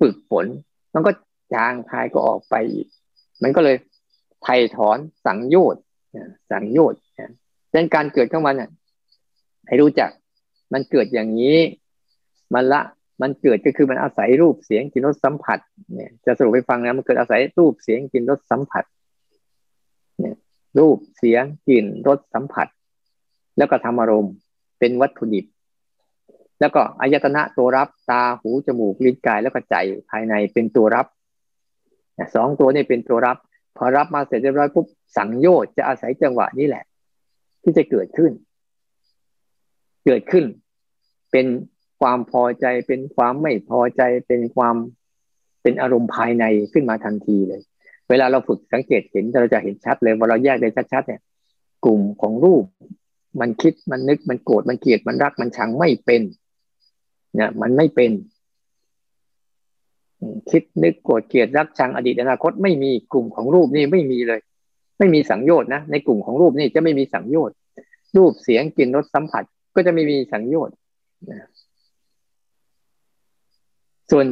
[0.00, 0.46] ฝึกฝน
[0.94, 1.10] มันก็
[1.54, 2.86] จางคายก็ออกไปอีก
[3.42, 3.76] มันก็เลย
[4.42, 5.82] ไถ่ถอนสังโยชน์
[6.50, 7.00] สังโยชน์
[7.74, 8.54] ดังการเกิดของมัน
[9.66, 10.10] ให้รู้จัก
[10.72, 11.58] มันเกิดอย่างนี้
[12.54, 12.80] มันละ
[13.22, 15.58] มันเกิดก็คือมันอาศัยรูปเสียงกลิ่นรสสัมผัส
[15.94, 18.84] เนี่ยจะสรุปให้ฟังนะมันเกิดอาศัยรูปเสียงกลิ่นรสสัมผัส
[20.20, 20.36] เนี่ย
[20.78, 22.68] รูปเสียงกลิ่นรสสัมผัส
[23.58, 24.34] แล้วก็ธรรมอารมณ์
[24.78, 25.46] เป็นวัตถุดิบ
[26.60, 29.76] แล้วก็อายตนะตัวรับตาหูจมูกลิ้นกายแล้วก็ใจ
[30.10, 31.06] ภายในเป็นตัวรับ
[32.34, 33.36] สองตัวนี้เป็นตัวรับ
[33.76, 36.84] พอรับมาเสร็จเรียบร้อยปุ๊บสังโยชน์จะอาศัยจังหวะนี้แหละ
[37.62, 38.32] ที่จะเกิดขึ้น
[40.06, 40.44] เกิดขึ้น
[41.30, 41.46] เป็น
[42.00, 44.76] ความพอใจเป็นความไม่พอใจเป็นความ
[45.62, 47.62] เป็นอารมณ์ภายในขึ้นมาทันทีเลย
[48.08, 51.20] เวลาเราฝึกสังเกตเห็นเราจะเห็นชัดเลยว่าเราแยกได้ชัดๆเนี่ย
[51.84, 52.64] กลุ่มของรูป
[53.40, 56.22] มันคิดมันนึกมันโกรธมันเกลียดมันรักมันชังไม่เป็น
[57.34, 58.10] เนี่ยมันไม่เป็น
[60.50, 64.40] คิดนึกโกรธเกลียดรักชังอดีตอนาคตไม่มีกลุ่มของรูปนี่ไม่มีเลย
[64.98, 67.56] ไม่มีสังโยชน์นะในกลุ่มของรูปนี่จะไม่มีสังโยชน์
[68.16, 69.44] รูปเสียงกลิ่นรสสัมผัส
[69.74, 70.74] ก็จะไม่มีสังโยชน์
[74.10, 74.26] ส่วน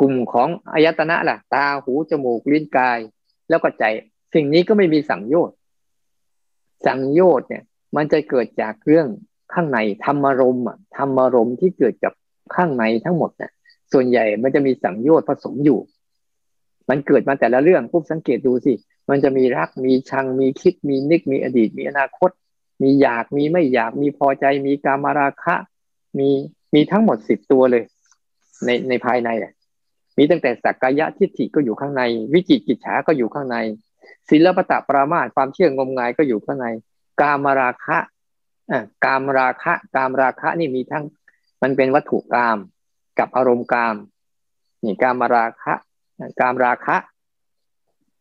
[0.00, 2.98] กลุ่มของอายตนะล่ะ ตาหูจมูกลิ้นกาย
[3.48, 3.84] แล้วก็ใจ
[4.34, 5.56] สิ่งนี้ก็ไม่มีสังโยชน์
[6.86, 7.64] สังโยชน์เนี่ย
[7.96, 9.06] มันจะเกิดจากเรื่อง
[9.52, 10.64] ข้างในธรรมารมณ์
[10.96, 12.14] ธรรมารมณ์ที่เกิดจาก
[12.54, 13.52] ข้างในทั้งหมดเนี่ย
[13.92, 15.78] ส่วนใหญ่มันจะมีสังโยชน์ผสมอยู่
[16.88, 18.72] มันเกิดมาแต่ละเรื่องปุ๊บสังเกตดูสิ
[19.10, 22.30] มันจะมีรัก มีชัง มีคิด มีนึก มีอดีต มีอนาคต
[22.82, 25.54] มีอยาก มีไม่อยาก มีพอใจ มีกามาราคะ
[26.18, 26.28] มี
[26.74, 27.84] มีทั้งหมดสิบตัวเลย
[28.64, 29.52] ในในภายในอะ
[30.18, 32.02] มีตั้งแต่สักกายะทิฏฐิก็อยู่ข้างใน
[32.32, 33.56] วิจิกิจฉาก็อยู่ข้างใน
[34.30, 36.66] ศิลปตะปรามาสความเชื่องมงายก็อยู่ข้างใน
[37.20, 37.98] กามราคะ
[38.70, 41.04] อ่ากามราคะกามราคะนี่มีทั้ง
[41.62, 42.58] มันเป็นวัตถุกาม
[43.18, 43.96] กับอารมณ์กาม
[44.84, 45.72] นี่กามราคะ
[46.40, 46.96] กามราคะ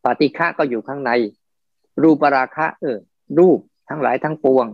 [0.03, 1.11] ปฏิฆะก็อยู่ข้างใน
[2.03, 2.97] รูปราคะ เออ
[3.39, 4.65] รูปทั้งหลายทั้งปวง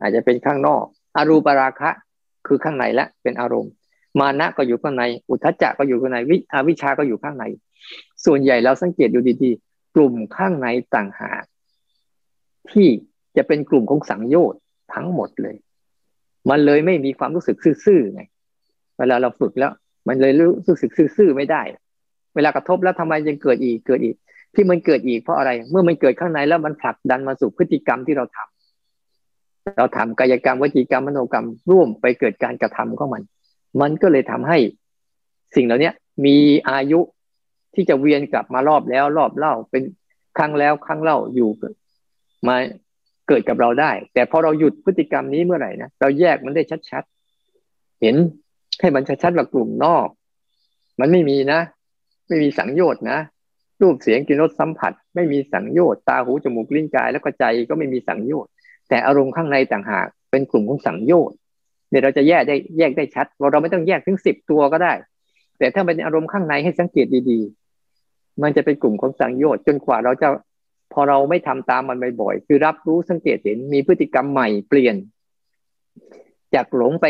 [0.00, 0.84] อาจจะเป็นข้างนอก
[1.16, 1.90] อรูปราคะ
[2.46, 3.72] คือข้างในละเป็นอารมณ์
[4.20, 7.44] มานะก็อยู่ข้างใน อุทจจะก็อยู่ข้างในวิอวิชาก็อยู่ข้างใน
[8.24, 11.44] ส่วนใหญ่เราสังเกตดูดีๆ กลุ่มข้างในต่างหาก
[12.70, 12.88] ที่
[13.36, 14.60] จะเป็นกลุ่มของสังโยชน์
[14.94, 15.56] ทั้งหมดเลย
[16.50, 17.56] มันเลยไม่มีความรู้สึก
[17.86, 18.22] ซื่อๆไง
[18.98, 19.72] เวลาเราฝึกแล้ว
[20.08, 20.32] มันเลย
[20.68, 21.62] รู้สึกซื่อๆไม่ได้
[22.34, 24.16] เวลากระทบแล้วทำไมยังเกิดอีกเกิดอีก
[24.54, 33.22] ที่มันเกิดอีกเพราะอะไร เมื่อมันเกิดข้างในแล้วมันผลักดันมาสู่พฤติกรรมที่เราทำเราทำกายกรรมวจีกรรมมโนกรรมร่วมไปเกิดการกระทำของมัน
[33.80, 34.58] มันก็เลยทำให้
[35.56, 35.90] สิ่งเหล่านี้
[36.26, 36.36] มี
[36.70, 37.00] อายุ
[37.74, 39.82] ที่จะเวียนกลับมารอบแล้วรอบเล่าเป็น
[40.38, 41.50] ครั้งแล้วครั้งเล่าอยู่
[42.48, 42.56] มา
[43.28, 48.16] เกิดกับเราได้ แต่พอเราหยุดพฤติกรรมนี้เมื่อไหร่นะเราแยกมันได้ชัดๆเห็น
[48.80, 50.08] ให้มันชัดๆว่ากลุ่มนอก
[51.00, 51.60] มันไม่มีนะ
[52.28, 53.18] ไม่มีสังโยชน์นะ
[53.82, 58.50] รูปเสียงกลิ่นรสสัมผัส ไม่มีสังโยชน์ตาหูจมูกลิ้นกาย แล้วก็ใจก็ไม่มีสังโยชน์
[58.88, 61.36] แต่อารมณ์ข้างในต่างหากเป็นกลุ่มของสังโยชน์
[61.90, 64.92] เนี่ยเราจะแยกได้แยกได้ชัดเราเราไม่ต้องแยกถึงสิบตัวก็ได้
[65.58, 70.28] แต่ถ้าเป็นอารมณ์ข้างในให้สังเกตดีๆ มันจะเป็นกลุ่มของสังโยชน์จนกว่าเราจะ
[70.92, 74.96] พอเราไม่ทำตามมันบ่อยๆคือรับรู้สังเกตเห็นมีพฤติกรรมใหม่เปลี่ยน
[76.54, 77.06] จากหลงไป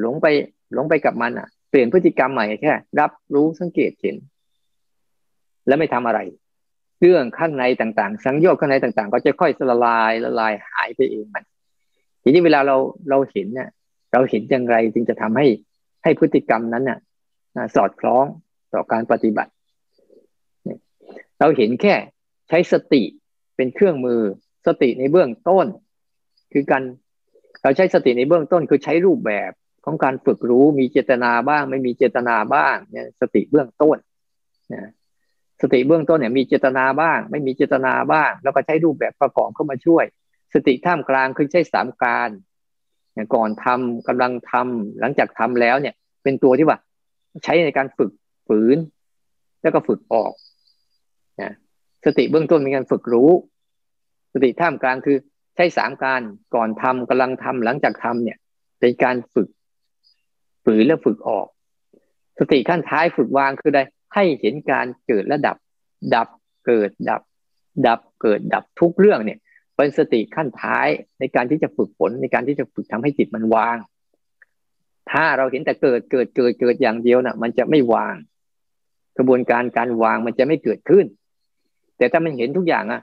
[0.00, 0.26] หลงไป
[0.74, 4.16] หลงไปกับมันอะ เปลี่ยนพฤติกรรมใหม่แค่รับรู้สังเกตเห็น
[5.66, 6.20] แล้วไม่ทำอะไร
[7.00, 11.44] เรื่องข้างในต่างๆ สังโยชน์ข้างในต่างๆ ก็จะค่อยละลายละลายหายไปเองมัน
[12.22, 12.76] ทีนี้เวลาเรา
[13.10, 13.68] เราเห็นเนี่ย
[14.12, 15.46] เราเห็นอย่างไรจึงจะทำให้
[16.04, 16.98] ให้พฤติกรรมนั้นน่ะ
[17.74, 18.24] สอดคล้อง
[18.74, 19.52] ต่อการปฏิบัติ
[21.40, 21.94] เราเห็นแค่
[22.48, 23.02] ใช้สติ
[23.56, 24.20] เป็นเครื่องมือ
[24.66, 25.66] สติในเบื้องต้น
[26.52, 26.82] คือการ
[27.62, 29.50] เราใช้สติในเบื้องต้นคือใช้รูปแบบ
[29.84, 33.96] ของการฝึกรู้มีเจตนาบ้าง ไม่มีเจตนาบ้างเนี่ยสติเบื้องต้น
[34.72, 34.90] นะ
[35.62, 40.04] สติเบื้องต้นเนี่ยมีเจตนาบ้าง ไม่มีเจตนาบ้าง แล้วก็ใช้รูปแบบประกอบเข้ามาช่วย
[40.54, 42.30] สติท่ามกลางคือใช้สามการ
[43.34, 46.78] ก่อนทำกำลังทำหลังจากทำแล้วเนี่ย เป็นตัวที่ว่า
[47.44, 48.10] ใช้ในการฝึก
[48.46, 48.76] ฝืน
[49.62, 50.32] แล้วก็ฝึกออก
[51.40, 51.52] นะ
[52.04, 53.30] สติเบื้องต้นเป็นการฝึกรู้
[54.32, 55.16] สติท่ามกลางคือ
[55.56, 56.20] ใช้สามการ
[56.54, 58.38] ก่อนทำกำลังทำหลังจากทำเนี่ย
[58.80, 59.48] เป็นการฝึก
[60.64, 61.46] ฝืนแล้วฝึกออก
[62.38, 63.82] สติขั้นท้ายฝึกวางคือได้
[64.14, 65.56] ให้เห็นการเกิดและดับ
[66.14, 66.28] ดับ
[66.66, 67.22] เกิดดับ
[67.86, 69.38] ดับเกิดดับทุกเรื่องเนี่ย
[69.82, 70.88] เป็นสติขั้นท้าย
[71.20, 73.76] ในการที่จะฝึกฝนในการที่จะฝึกทำให้จิตมันวาง
[75.10, 78.14] ถ้าเราเห็นแต่เกิดเกิดเกิดเกิดอย่างเดียวนะ่ะ มันจะไม่วาง
[79.16, 81.06] กระบวนการการวางมันจะไม่เกิดขึ้น
[81.98, 83.02] แต่ถ้ามันเห็นทุกอย่างอะ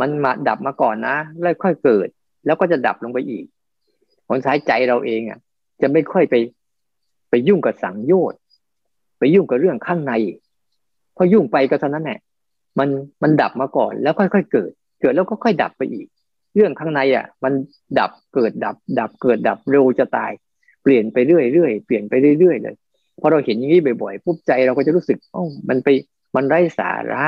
[0.00, 2.08] มันมาดับมาก่อนนะแล้วค่อยเกิด
[2.46, 3.44] แล้วก็จะดับลงไปอีก
[4.28, 5.38] ผลท้ายใจเราเองอะ
[5.82, 6.34] จะไม่ค่อยไป
[7.30, 8.40] ไปยุ่งกับสังโยชน์
[9.18, 10.12] ไปยุ่งกับเรื่องข้างใน
[11.16, 12.20] พอยุ่งไปก็เท่านั้นแหละ
[12.78, 12.88] มัน
[13.22, 16.06] มันดับมาก่อนแล้วค่อยๆเกิด เกิดแล้วก็ค่อยดับไปอีก
[16.56, 17.52] เรื่องข้างในอะ มัน
[17.98, 20.32] ดับเกิดดับ ดับเกิดดับเร็วจะตาย
[20.82, 22.74] เปลี่ยนไปเรื่อยๆเปลี่ยนไปเรื่อยๆเลย
[23.20, 25.88] พอเราเห็นอย่างนี้บ่อยๆปุ๊บใจเราก็จะรู้สึกอ๋อมันไป
[26.36, 27.24] มันไร้สาระ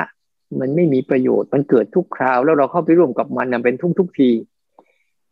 [0.61, 4.31] มันไม่มีประโยชน์มันเกิดทุกคราว แล้วเราเข้าไปร่วมกับมันเป็นทุกทุกที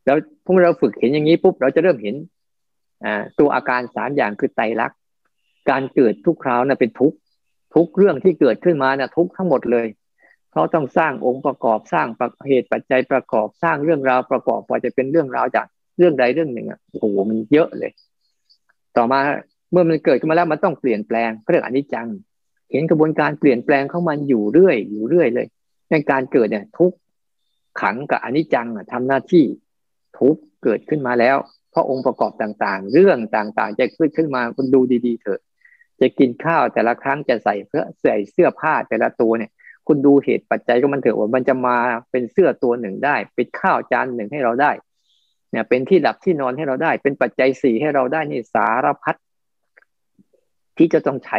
[0.04, 2.14] แล้วพวกเราฝึกเห็นอย่างนี้ปุ๊บเราจะเริ่มเห็น
[3.04, 4.98] อ่าตัวอาการสามอย่างคือไตรลักษณ์
[5.70, 7.12] การเกิดทุกคราวนะ่ะเป็นทุก
[7.74, 9.86] ทุกเรื่องที่เกิดขึ้นมานะ่ะทุกทั้งหมดเลย
[10.56, 12.06] เพราต้องสร้างองค์ประกอบสร้าง
[12.48, 15.66] เหตุปัจจัยประกอบสร้างเรื่องราวประกอบพอจะเป็นเรื่องราวจาก
[15.98, 17.92] เรื่องใดเรื่องหนึ่งอะโอ้โหมันเยอะเลย
[18.96, 19.18] ต่อมา
[19.72, 22.08] เมื่อมันเกิดขึ้นมาแล้วมันต้องเปลี่ยนแปลงเรื่องอนิจจัง
[22.72, 25.46] เห็นกระบวนการเปลี่ยนแปลงเข้ามันอยู่เรื่อยอยู่เรื่อยเลย
[25.90, 26.92] ในการเกิดเนี่ยทุก
[27.80, 29.44] ขังกับอนิจจังทำหน้าที่
[30.18, 31.36] ทุกเกิดขึ้นมาแล้ว
[31.70, 35.40] เพราะองค์ประกอบต่างๆ เรื่องต่างๆ จะขึ้นขึ้นมาคุณดูดีๆเถอะ
[36.00, 39.50] จะกินข้าวแต่ละครั้งจะใส่เพื่อใส่เสื้อผ้าแต่ละตัวเนี่ย
[39.88, 41.76] คุณดูเหตุปัจจัยก็มันเถอะว่ามันจะมา
[42.10, 44.72] เป็นเสื้อตัวหนึ่งได้ เป็นข้าวจานหนึ่งให้เราได้
[45.50, 49.16] เนี่ย เป็นที่หลับที่นอนให้เราได้ เป็นปัจจัยสี่ให้เราได้นี่สารพัด
[50.78, 51.38] ที่จะต้องใช้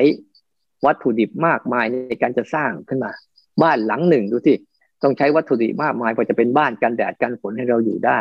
[0.86, 3.12] วัตถุดิบมากมายในการจะสร้างขึ้นมา
[3.62, 4.54] บ้านหลังหนึ่งดูสิ
[5.04, 8.20] ต้องใช้วัตถุดิบมากมายกว่าจะเป็นบ้านกันแดดกันฝนให้เราอยู่ได้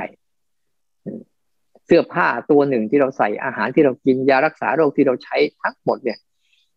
[1.87, 6.19] เสื้อผ้าตัวหนึ่งที่เราใส่อาหารที่เรากินยารักษาโรคที่เราใช้ทั้งหมดเนี่ย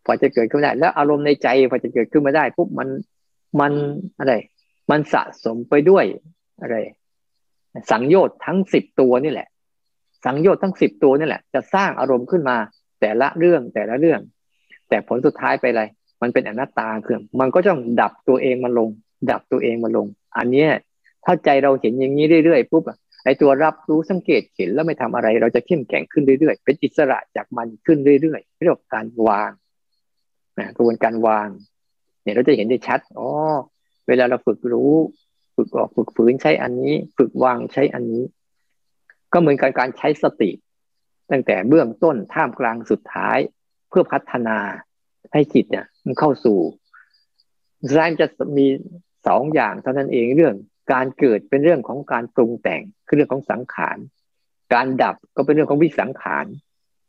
[0.05, 2.87] พอจะเกิดขึ้นได้ แล้วอารมณ์ในใจพอจะเกิดขึ้นมาได้ปุ๊บมัน
[3.59, 3.73] มัน
[4.19, 4.33] อะไร
[4.91, 6.05] มันสะสมไปด้วย
[6.61, 6.75] อะไร
[7.91, 9.47] สังโยชน์ทั้งสิบตัวนี่แหละ
[10.25, 12.57] สังโยชน์ทั้งสิบตัวนี่แหละ จะสร้างอารมณ์ขึ้นมา
[13.01, 14.21] แต่ละเรื่องแต่ละเรื่อง
[14.89, 15.83] แต่ผลสุดท้ายไปอะไร
[16.21, 18.89] มันเป็นอนัตตาคือมันก็ต้องดับตัวเองมาลง
[19.31, 20.67] ดับตัวเองมาลง อันนี้
[21.25, 22.83] ถ้าใจเราเห็นอย่างนี้เรื่อยๆปุ๊บ
[23.23, 29.51] ไอตัวรับรู้สังเกตเห็นแล้วไม่ทำอะไร เราจะเข้มแข็งขึ้นเรื่อยๆ เป็นอิสระจากมันขึ้นเรื่อยๆเรียกว่าการวาง
[30.59, 31.49] นะกระบวนการวาง
[32.29, 33.29] เนี่ยเราจะเห็นได้ชัดอ๋อ
[34.07, 34.93] เวลาเราฝึกรู้
[35.55, 38.23] ฝึกออกฝึกฝืนใช้อันนี้ ฝึกวางใช้อันนี้
[39.33, 40.51] ก็เหมือนกับการใช้สติ
[41.31, 43.37] ตั้งแต่เบื้องต้นท่ามกลางสุดท้าย
[43.89, 44.57] เพื่อพัฒนา
[45.33, 46.57] ให้จิตเนี่ยมันเข้าสู่
[47.97, 48.27] ร้ายจะ
[48.57, 48.67] มี
[49.27, 50.55] สองอย่างเท่านั้นเองเรื่อง
[50.93, 53.97] การเกิดเป็นเรื่องของการปรุงแต่งคือเรื่องของสังขาร
[54.73, 56.45] การดับก็เป็นเรื่องของวิสังขาร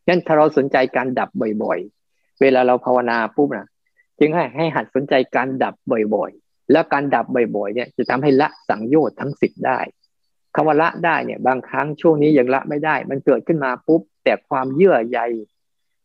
[0.09, 1.31] งั้นถ้าเราสนใจการดับ
[1.63, 3.67] บ่อยๆ เวลาเราภาวนาปุ๊บนะ
[4.21, 5.75] จึงให้ให้หัดสนใจการดับ
[6.15, 9.79] บ่อยๆ แล้วการดับบ่อยๆเนี่ยจะทำให้ละสังโยชน์ทั้งสิบได้
[10.55, 15.21] คำว่าละได้เนี่ยบางครั้งช่วงนี้ยังละไม่ได้ มันเกิดขึ้นมาปุ๊บ แต่ความเยื่อใย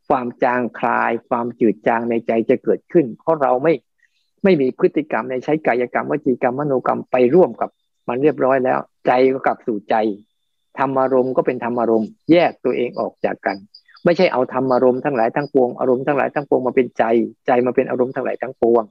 [0.09, 3.73] ความจางคลาย ความจืดจางในใจจะเกิดขึ้น เพราะเราไม่
[4.43, 7.69] ไม่มีพฤติกรรมในใช้กายกรรมวจีกรรมมโนกรรมไปร่วมกับ
[8.07, 9.95] มันเรียบร้อยแล้ว ใจก็กลับสู่ใจ
[10.77, 13.57] ธรรมารมณ์ก็เป็นธรรมารมณ์แยกตัวเองออกจากกัน
[14.05, 17.03] ไม่ใช่เอาธรรมารมณ์ทั้งหลายทั้งปวงอารมณ์ทั้งหลายทั้งปวงมาเป็นใจ
[17.47, 18.83] ใจมาเป็นอารมณ์ทั้งหลายทั้งปวง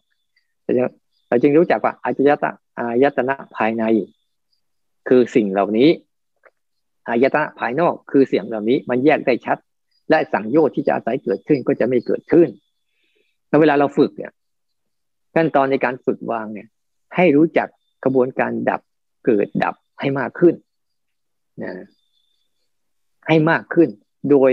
[1.29, 3.85] เราจึงรู้จักว่าอายตนะอายตนะภายใน
[5.09, 5.89] คือสิ่งเหล่านี้
[7.09, 9.59] อายตนะภายนอกคือเสียงเหล่านี้ มันแยกได้ชัด
[10.11, 12.49] และสังโยชน์ที่จะอาศัยเกิดขึ้นก็จะไม่เกิดขึ้น
[13.49, 14.33] แล้วเวลาเราฝึกเนี่ย
[15.35, 16.69] ขั้นตอนในการฝึกวางเนี่ย
[17.17, 17.69] ให้รู้จัก
[18.05, 18.81] กระบวนการดับ
[19.25, 20.55] เกิดดับให้มากขึ้น
[21.63, 21.73] นะ
[23.29, 23.89] ให้มากขึ้น
[24.31, 24.51] โดย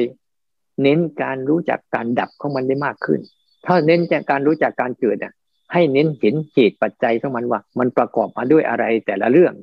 [0.82, 3.20] เน้นการรู้จักการดับของมันได้มากขึ้น
[3.66, 5.34] ถ้าเน้นจากการรู้จักการเกิดอะ
[5.74, 9.54] ให้เน้นเห็นเหตุปัจจัยของมันว่า มันประกอบมาด้วยอะไรแต่ละเรื่อง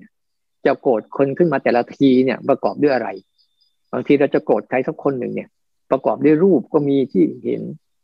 [0.66, 3.08] จะโกรธคนขึ้นมาแต่ละทีเนี่ยประกอบด้วยอะไร
[3.92, 5.48] บางทีเราจะโกรธใครสักคนหนึ่งเนี่ย
[5.90, 7.62] ประกอบด้วยรูปก็มีที่เห็น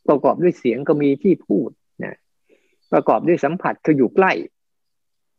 [0.09, 1.71] ประกอบด้วยเสียงก็มีที่พูด
[2.05, 2.15] นะ
[2.93, 4.33] ประกอบด้วยสัมผัสคืออยู่ใกล้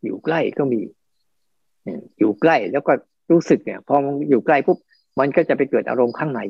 [0.03, 0.81] อยู่ใกล้ก็มี
[2.19, 2.93] อยู่ใกล้แล้วก็
[3.31, 4.77] รู้สึกเนี่ยพอมันอยู่ใกล้ปุ๊บ
[5.19, 6.41] มันก็จะไปเกิดอารมณ์ข้างใน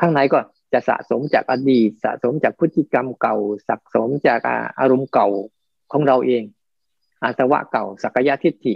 [0.00, 0.38] ข้างในก็
[0.72, 3.36] จะสะสมจากอดีต สะสมจากพฤติกรรมเก่า
[3.68, 4.40] สะสมจาก
[4.80, 5.28] อารมณ์เก่า
[5.92, 6.42] ของเราเอง
[7.22, 8.74] อาสวะเก่าสักยะทิฏฐิ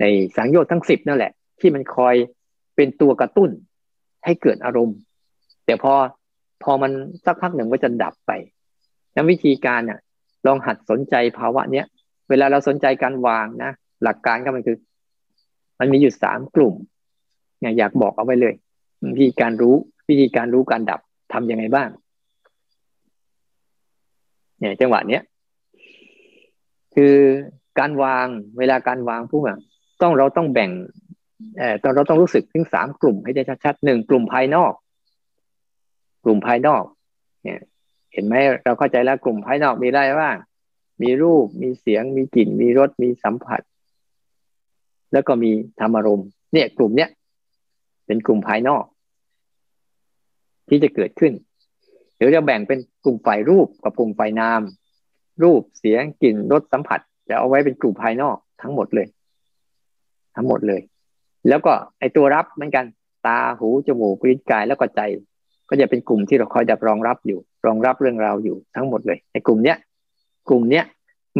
[0.00, 0.04] ใน
[0.36, 2.14] สังโยชน์ทั้งสิบนั่นแหละ ที่มันคอย
[2.76, 3.50] เป็นตัวกระตุ้น
[4.24, 4.96] ให้เกิดอารมณ์
[5.66, 5.92] แต่พอ
[6.62, 6.92] พอมัน
[7.24, 8.32] สักพักหนึ่งก็จะดับไป
[9.14, 10.00] นั้นวิธีการน่ะ
[10.46, 11.86] ลองหัดสนใจภาวะเนี้ย
[12.28, 14.76] เวลาเราสนใจการวางนะหลักการก็มันคือ
[15.80, 16.74] มันมีอยู่สามกลุ่ม
[17.78, 18.54] อยากบอกเอาไว้เลย
[19.14, 19.76] วิธีการรู้
[20.08, 21.00] วิธีการรู้การดับ
[21.32, 21.88] ทำยังไงบ้าง
[24.58, 25.22] เนี่ยจังหวะเนี้ย
[26.94, 27.14] คือ
[27.78, 28.26] การวาง
[28.58, 29.58] เวลาการวางผู้แบบ
[30.02, 30.70] ต้องเราต้องแบ่ง
[31.58, 34.72] เอ่อตอนเราต้องรู้สึกถึงสามกลุ่มให้ได้ชัดๆหนึ่งกลุ่มภายนอก
[36.24, 36.84] กลุ่มภายนอก
[37.44, 37.60] เนี่ย
[38.12, 38.34] เห็นไหม
[38.64, 40.36] เราเข้าใจแล้วกลุ่มภายนอกมีอะไรบ้าง
[41.02, 43.60] มีรูปมีเสียง มีกลิ่น มีรสมีสัมผัส
[45.12, 45.50] แล้วก็มี
[45.80, 47.10] ธรรมารมณ์เนี่ย กลุ่มเนี้ย
[48.06, 48.84] เป็นกลุ่มภายนอก
[50.68, 51.32] ที่จะเกิดขึ้น
[52.16, 54.60] เดี๋ยวจะแบ่งเป็นกลุ่มฝ่ายรูปกับกลุ่มฝ่ายนาม
[55.42, 59.06] รูปเสียงกลิ่นรสสัมผัส จะเอาไว้เป็นกลุ่มภายนอกทั้งหมดเลย
[60.36, 60.80] ทั้งหมดเลย
[61.48, 62.84] แล้วก็ไอตัวรับเหมือนกัน
[63.26, 65.00] ตาหูจมูกลิ้นกายแล้วก็ใจ
[65.68, 69.76] ก็จะเป็นกลุ่มที่เราคอยดับรองรับอยู่ รองรับเรื่องราวอยู่ทั้งหมดเลยในกลุ่มเนี้ย
[70.48, 70.84] กลุ่มเนี้ย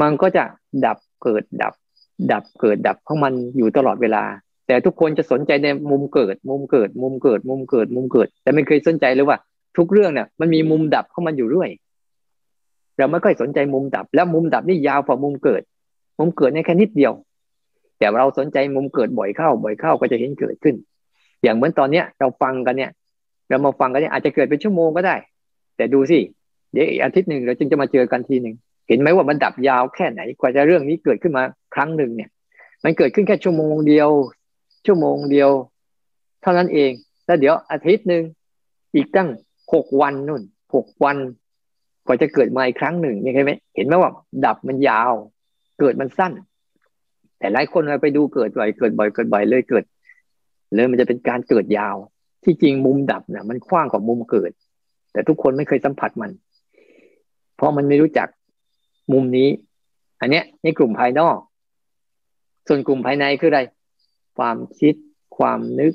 [0.01, 0.45] มันก็จะ
[0.85, 1.75] ดับเกิดดับ
[2.33, 4.23] ดับเกิดดับของมันอยู่ตลอดเวลา
[4.67, 9.39] แต่ทุกคนจะสนใจในมุมเกิด มุมเกิด มุมเกิด มุมเกิด มุมเกิด แต่ไม่เคยสนใจเลยว่า
[9.77, 11.69] ทุกเรื่องเนี่ยมันมีมุมดับเข้ามันอยู่ด้วย
[12.99, 15.63] เราไม่ค่อยสนใจมุมดับ แล้วมุมดับนี่ยาวกว่ามุมเกิด
[16.19, 17.13] มุมเกิดในแค่นิดเดียว
[17.99, 20.75] แต่เราสนใจมุมเกิดบ่อยเข้า บ่อยเข้าก็จะเห็นเกิดขึ้น
[21.43, 22.91] อย่างเหมือนตอนเนี้ย เราฟังกันเนี่ย
[23.49, 25.17] เรามาฟังกันเนี่ยอาจจะเกิดเป็นชั่วโมงก็ได้
[25.77, 26.19] แต่ดูสิ
[26.73, 28.55] เดี๋ยวอีกอาทิตย์หนึ่งเราจึงจะมาเจอกันทีหนึ่ง
[28.89, 31.43] เห็นไหมว่ามันดับยาวแค่ไหนกว่าจะเรื่องนี้เกิดขึ้นมา
[31.75, 32.31] ครั้งหนึ่งเนี่ย
[32.85, 34.11] มันเกิดขึ้นแค่ชั่วโมงเดียว
[34.87, 35.51] ชั่วโมงเดียว
[36.43, 36.91] เท่านั้นเอง
[37.27, 38.23] แล้วเดี๋ยวอาทิตย์หนึ่ง
[38.95, 39.29] อีกตั้ง
[39.73, 40.43] หกวันนู่น
[40.75, 41.17] หกวัน
[42.07, 44.11] กว่าจะเกิดมาอีกครั้งหนึ่งนี่เห็นไหมเห็นไหมว่า
[44.45, 45.13] ดับมันยาว
[45.81, 46.33] เกิดมันสั้น
[47.39, 49.85] แต่หลายคนไปดูเกิดบ่อยเกิดบ่อยเกิดบ่อยเลยเกิด
[50.75, 51.97] เลยมันจะเป็นการเกิดยาว
[52.45, 54.51] ที่จริงมุมดับเนี่ยมันกว้างกว่ามุมเกิด
[55.13, 56.31] แต่ทุกคนไม่เคยสัมผัสมัน
[57.57, 58.29] เพราะมันไม่รู้จัก
[59.13, 59.49] มุมนี้
[60.21, 61.37] อันเนี้ยในกลุ่มภายนอก
[62.69, 63.61] ส่วนกลุ่มภายในคืออะไร
[64.39, 64.95] ความคิด
[65.39, 65.93] ความนึก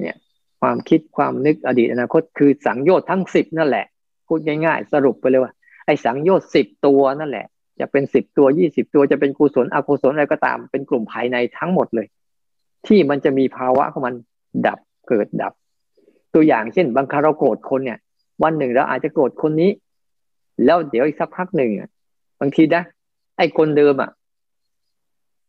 [0.00, 0.16] เนี่ย
[0.60, 3.86] ความคิดความนึกอดีตอนาคตคือสังโยชน์ทั้งสิบนั่นแหละ
[4.26, 5.52] พูดง่าย ๆ สรุปไปเลยว่า
[5.86, 7.46] ไอ้สังโยชน์สิบตัวนั่นแหละ
[7.80, 12.06] จะเป็นสิบตัวยี่สิบตัวจะเป็นกุศลอกุศลอะไรก็ตามเป็นกลุ่มภายในทั้งหมดเลย
[12.86, 14.14] ที่มันจะมีภาวะของมัน
[14.66, 15.52] ดับเกิดดับ
[16.34, 17.98] ตัวอย่างเช่น บางครั้งเราโกรธคนเนี่ย
[18.42, 19.70] วันหนึ่งเราอาจจะโกรธคนนี้
[20.64, 21.70] แล้วเดี๋ยวอีกสักพักหนึ่ง
[22.40, 22.82] บางทีนะ
[23.36, 24.10] ไอ้คนเดิมอะ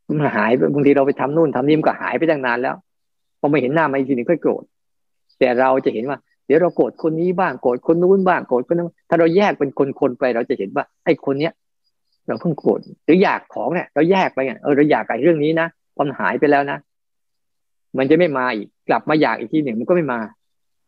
[0.07, 2.75] มันหายไปบางทีเราไปทำนู่นทำนี่มันก็หายไปตั้งนานแล้ว
[3.39, 4.63] พอไม่เห็นหน้ามาอีกทีนึงค่อยโกรธ
[5.39, 11.53] แต่เราจะเห็นว่า เดี๋ยวเราโกรธคนนี้บ้างโกรธคนนู้นบ้างโกรธคนนั้นถ้าเราแยกเป็นคนๆไป เราจะเห็นว่าไอ้คนเนี้ย
[12.27, 15.67] เราเพิ่งโกรธหรืออยากของเนี่ย เราแยกไปเออเราอยากไอ้เรื่องนี้นะ
[15.99, 16.77] มันหายไปแล้วนะ
[17.97, 20.19] มันจะไม่มาอีกกลับมาอยากอีกทีหนึ่งมันก็ไม่มา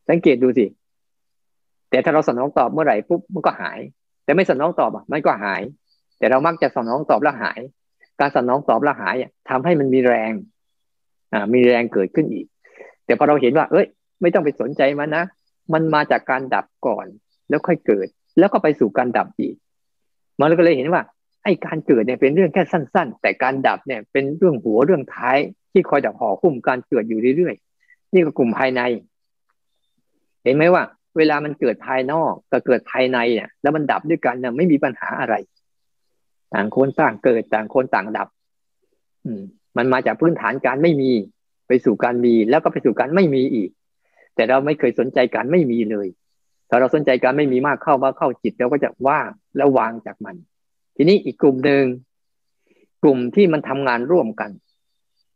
[0.09, 0.65] สังเกตดูสิ
[1.89, 3.80] แต่ถ้าเราสนองตอบเมื่อไหร่ปุ๊บมันก็หาย
[4.24, 5.61] แต่ไม่สนองตอบอะมันก็หาย
[6.18, 7.59] แต่เรามักจะสนองตอบแล้วหาย
[8.20, 9.15] การสนองตอบแล้วหาย
[9.49, 10.32] ทำให้มันมีแรง
[11.34, 12.45] อ่ามีแรงเกิดขึ้นอีก
[13.05, 13.86] แต่พอเราเห็นว่า เอ้ย
[14.22, 15.24] ไม่ต้องไปสนใจมันนะ
[15.74, 17.05] มันมาจากการดับก่อน
[17.49, 18.07] แล้วค่อยเกิด
[18.39, 19.55] แล้วก็ไปสู่การดับอีก
[20.41, 21.01] มันก็เลยเห็นว่า
[21.43, 25.38] ไอ้การเกิดเนี่ยเป็นเรื่องแค่สั้น ๆ แต่การดับเนี่ยเป็นเรื่องหัวเรื่องท้าย
[25.72, 28.82] ที่คอยจะห่อหุ้มการเกิดอยู่เรื่อยๆนี่ก็กลุ่มภายใน
[30.43, 30.84] เห็นไหมว่า
[31.18, 35.36] เวลามันเกิดภายนอกกับเกิดภายในเนี่ยแล้วมันดับด้วยกันเนี่ยไม่มีปัญหาอะไร
[36.53, 38.27] ต่างคนต่างเกิดต่างคนต่างดับ
[39.25, 39.41] อืม
[39.77, 41.11] มันมาจากพื้นฐานการไม่มี
[41.67, 43.69] ไปสู่การมีแล้วก็ไปสู่การไม่มีอีก
[44.35, 46.07] แต่เราไม่เคยสนใจการไม่มีเลย
[46.69, 50.35] ถ้าเราสนใจการไม่มีมากเข้ามาเข้าจิตเราก็จะว่างแล้ววางจากมัน
[50.95, 51.83] ทีนี้อีกกลุ่มหนึ่ง
[53.03, 54.51] กลุ่มที่มันทำงานร่วมกัน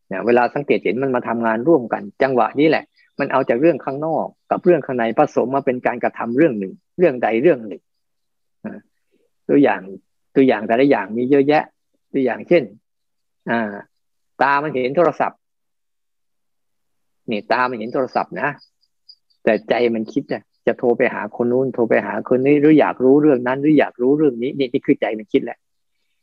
[0.08, 2.84] เนี่ยเวลาสังเกตเห็นมันมาทำงานร่วมกัน จังหวะนี้แหละ
[3.20, 7.82] มันเอาจากเรื่องข้างนอก กับเรื่องข้างในผสมมาเป็นการกระทำเรื่องหนึ่ง เรื่องใดเรื่องหนึ่ง
[9.48, 9.82] ตัวอย่าง
[10.36, 11.64] ตัวอย่างแต่ละอย่างมีเยอะแยะ
[12.14, 12.64] ตัวอย่างเช่น
[13.50, 13.72] อ่า
[14.42, 15.40] ตามันเห็นโทรศัพท์
[17.32, 18.50] นี่ตามันเห็นโทรศัพท์นะ
[19.44, 25.58] แต่ใจมันคิดเนี่ยจะโทรไปหาคนนู้นโทรไปหาคนนี้หรืออยากรู้เรื่องนั้น หรืออยากรู้เรื่องนี้นี่นี่คือใจมันคิดแหละ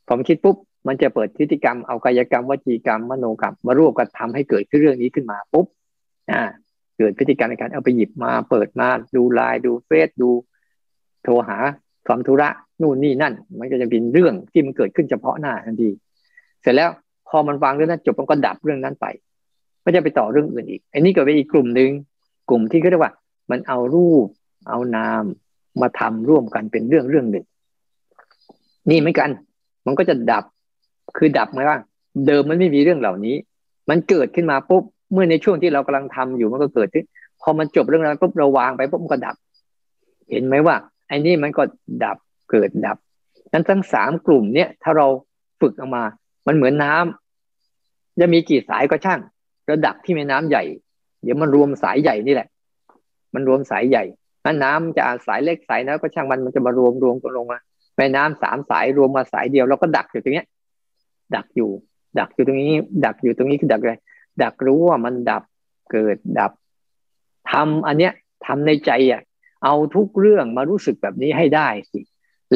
[0.07, 0.57] พอมันคิดปุ๊บ
[0.87, 5.67] มันจะเปิดพฤติกรรมเอากายกรรมวจีกรรมมโนกรรมมารวบกันทำให้เกิดขึ้นเรื่องนี้ขึ้นมาปุ๊บ
[6.31, 6.43] อ่า
[6.99, 10.31] เกิดพฤติกรรมในการเอาไปหยิบมาเปิดมาดูไลน์ดูเฟซดู
[11.23, 11.59] โทรหา
[12.07, 12.49] ความธุระ
[12.81, 15.89] นู่นนี่นั่น มันก็จะเป็นเรื่องที่มันเกิดขึ้นเฉพาะหน้าทันที
[16.63, 16.91] เสร็จแล้ว
[17.29, 19.07] พอมันวางเรื่องนั้นจบมันก็ดับเรื่องนั้นไป
[19.81, 21.91] ไม่จะไปต่อเรื่องอื่นอีกอันนี้ก็เป็นอีกกลุ่มหนึ่ง
[22.49, 23.13] กลุ่มที่เขาเรียกว่า
[23.51, 24.27] มันเอารูป
[24.69, 25.25] เอานาม
[25.81, 27.45] มาทำร่วมกันเป็นเรื่องเรื่องหนึ่ง
[28.91, 29.31] นี่เหมือนกัน
[29.87, 30.45] มันก็จะดับ
[31.17, 31.79] คือดับไหมว่า
[32.27, 33.37] เดิมมันไม่มีเรื่องเหล่านี้
[33.91, 37.05] มันเกิดขึ้นมาปุ๊บเมื่อในช่วงที่เรากำลังทำอยู่มันก็เกิดขึ้น
[37.41, 39.37] พอมันจบเรื่องนั้นปุ๊บเราวางไปปุ๊บมันก็ดับ
[40.31, 40.77] เห็นไหมว่า
[41.09, 41.63] ไอ้นี่มันก็
[42.05, 42.17] ดับ
[42.51, 42.97] เกิดดับ
[43.53, 45.07] นั้นทั้งสามกลุ่มเนี้ยถ้าเรา
[45.61, 46.05] ฝึกออกมา
[46.47, 49.21] มันเหมือนน้ำจะมีกี่สายก็ช่าง
[49.71, 50.63] ระดับที่แม่น้ำใหญ่
[51.23, 52.49] เดี๋ยวมันรวมสายใหญ่นี่แหละ
[53.35, 54.05] มันรวมสายใหญ่
[54.45, 57.59] นั้นน้ำจะสายเล็กสายน้อยก็ช่างมันมันจะมารวมรวมกันลงมา
[57.97, 60.45] แม่น้ำสามสายรวมมาสายเดียวเราก็ดักอยู่ตรงนี้
[61.35, 61.71] ดักอยู่
[62.19, 62.73] ดักอยู่ตรงนี้
[63.05, 63.95] ดักอยู่ตรงนี้คือดักอะไร
[64.43, 65.43] ดักรู้ว่ามันดับ
[65.93, 66.53] เกิดดับ
[67.51, 68.13] ทำอันเนี้ย
[68.47, 69.23] ทำในใจอะ
[69.65, 72.01] เอาทุกเรื่องมารู้สึกแบบนี้ให้ได้สิ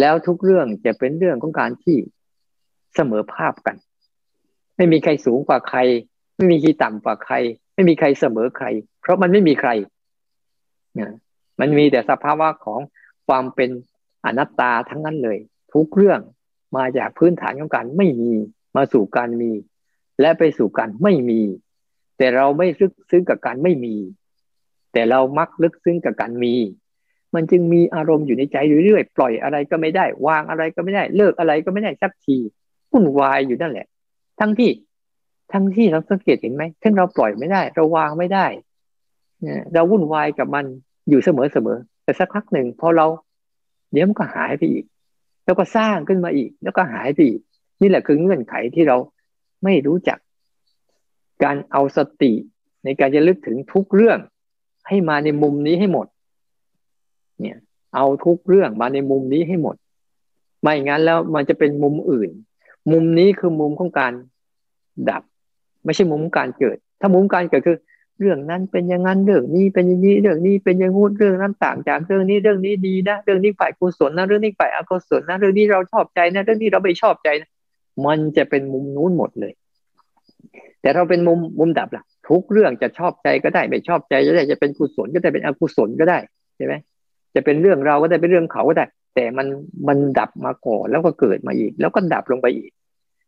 [0.01, 1.97] แล้วทุกเรื่องจะเป็นเรื่องของการที่
[2.95, 3.77] เสมอภาพกัน
[4.77, 5.79] ไม่มีใครสูงกว่าใคร
[6.37, 7.35] ไม่มีใครต่ำกว่าใคร
[7.75, 8.67] ไม่มีใครเสมอใคร
[9.01, 9.71] เพราะมันไม่มีใคร
[10.99, 11.13] นะ
[11.61, 12.81] มันมีแต่สภาวะของ
[13.27, 13.71] ความเป็น
[14.25, 15.39] อนัตตาทั้งนั้นเลย
[15.75, 16.21] ทุกเรื่อง
[16.77, 18.33] มาจากพื้นฐานของการไม่มี
[18.77, 19.53] มาสู่การมี
[20.21, 21.41] และไปสู่การไม่มี
[22.19, 23.95] แต่เราไม่ลึกซึ้งกับการไม่มี
[24.93, 26.55] แต่เรามักลึกซึ้งกับการมี
[27.35, 32.37] มันจึงมีอารมณ์อยู่ในใจเรื่อยๆปล่อยอะไรก็ไม่ได้ วางอะไรก็ไม่ได้ เลิกอะไรก็ไม่ได้สักที
[32.91, 33.87] วุ่นวายอยู่นั่นแหละ
[34.41, 34.71] ทั้งที่
[35.53, 38.47] ทั้งที่เราสังเกตเห็นไหมถ้าเราปล่อยไม่ได้ เราวางไม่ได้
[39.43, 40.65] เนี่ยเราวุ่นวายกับมัน
[41.09, 41.29] อยู่เส
[41.67, 43.07] มอๆแต่สักพักหนึ่งพอเรา
[43.93, 44.85] เดี๋ยวมันก็หายไปอีก
[45.45, 47.41] แล้วก็สร้างขึ้นมาอีก แล้วก็หายไปอีก
[47.81, 48.97] นี่แหละคือเงื่อนไขที่เรา
[49.65, 50.19] ไม่รู้จัก
[51.45, 52.33] การเอาสติ
[52.85, 54.19] ในการจะลึกถึงทุกเรื่อง
[54.89, 56.07] ให้มาในมุมนี้ให้หมด
[57.43, 57.59] เนี่ย
[57.95, 59.77] เอาทุกเรื่องมาในมุมนี้ให้หมด
[60.63, 62.31] ไม่งั้นแล้วมันจะเป็นมุมอื่น
[62.93, 64.13] มุมนี้คือมุมของการ
[65.11, 65.23] ดับ
[65.85, 67.79] ไม่ใช่มุมของการเกิด ถ้ามุมการเกิดคือ
[68.19, 77.51] เรื่องนั้นเป็นอย่างนั้นเรื่องนี้เป็นอย่างนี้เรื่องนี้เป็นอย่างงู้นเรื่องนั้นต่างจากเรื่องนี้เรื่องนี้ดีนะเรื่องนี้ฝ่ายกุศลนะเรื่องนี้ฝ่ายอกุศลนะเรื่องนี้เราชอบใจนะเรื่องนี้เราไม่ชอบใจนะ
[78.07, 79.53] มันจะเป็นมุมนู้นหมดเลย
[80.81, 86.19] แต่เราเป็นมุมมุมดับล่ะ ทุกเรื่องจะชอบใจก็ได้ ไม่ชอบใจก็ได้จะเป็นกุศลก็ได้เป็นอกุศลก็ได้
[86.57, 86.75] ใช่ไหม
[87.35, 89.47] จะเป็นเรื่องเราก็ได้เป็นเรื่องเขาก็ได้ แต่มัน
[89.89, 92.71] มันดับมาก่อนแล้วก็เกิดมาอีก แล้วก็ดับลงไปอีก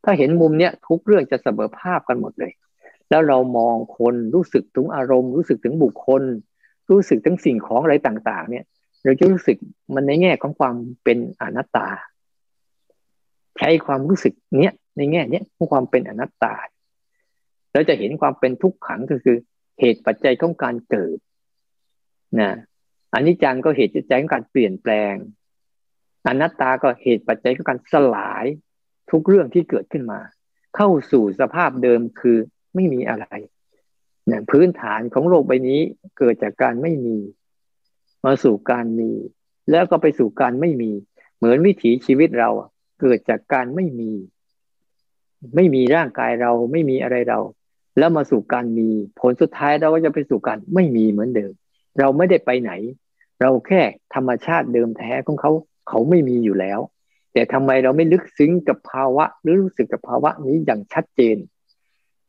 [0.05, 2.53] ถ้าเห็นมุมเนี้ยทุกเรื่องจะเสมอภาพกันหมดเลย
[3.11, 6.23] แล้วเรามองคนรู้สึกถึงอารมณ์ รู้สึกถึงบุคคล
[6.91, 8.65] รู้สึกถึงสิ่งของอะไรต่าง ๆ เนี่ย
[9.03, 9.57] เราจะรู้สึก
[9.95, 10.75] มันในแง่ของความ
[11.05, 11.89] เป็นอนัตตา
[13.59, 16.55] ใช้ความรู้สึกเนี้ยในแง่เนี้ยของความเป็นอนัตตา
[17.73, 19.37] เราจะเห็นความเป็นทุกขังก็คือ
[19.81, 21.19] เหตุปัจจัยของการเกิด
[22.41, 22.51] นะ
[23.15, 25.15] อันนี้จังก็เหตุปัจจัยของการเปลี่ยนแปลง
[26.27, 28.45] อนัตตาก็เหตุปัจจัยของการสลาย
[29.11, 30.21] ทุกเรื่องที่เกิดขึ้นมา
[30.77, 32.39] เข้าสู่สภาพเดิมคือ
[32.75, 33.27] ไม่มีอะไร
[34.31, 35.81] นะพื้นฐานของโลกใบนี้
[36.19, 37.19] เกิดจากการไม่มี
[38.25, 39.11] มาสู่การมี
[39.71, 40.91] แล้วก็ไปสู่การไม่มี
[41.37, 42.51] เหมือนวิถีชีวิตเรา
[43.01, 44.13] เกิดจากการไม่มี
[45.55, 47.41] ไม่มีร่างกายเราไม่มีอะไรเรา
[47.99, 48.89] แล้วมาสู่การมี
[49.21, 51.53] ผลสุดท้ายเราก็จะไปสู่การไม่มีเหมือนเดิม
[51.99, 52.73] เราไม่ได้ไปไหน
[53.41, 53.83] เราแค่
[54.15, 55.51] ธรรมชาติเดิมแท้ของเขา
[55.89, 56.81] เขาไม่มีอยู่แล้ว
[57.33, 61.37] แต่ทำไมเราไม่ลึกซึ้งกับภาวะ หรือรู้สึกกับภาวะนี้อย่างชัดเจน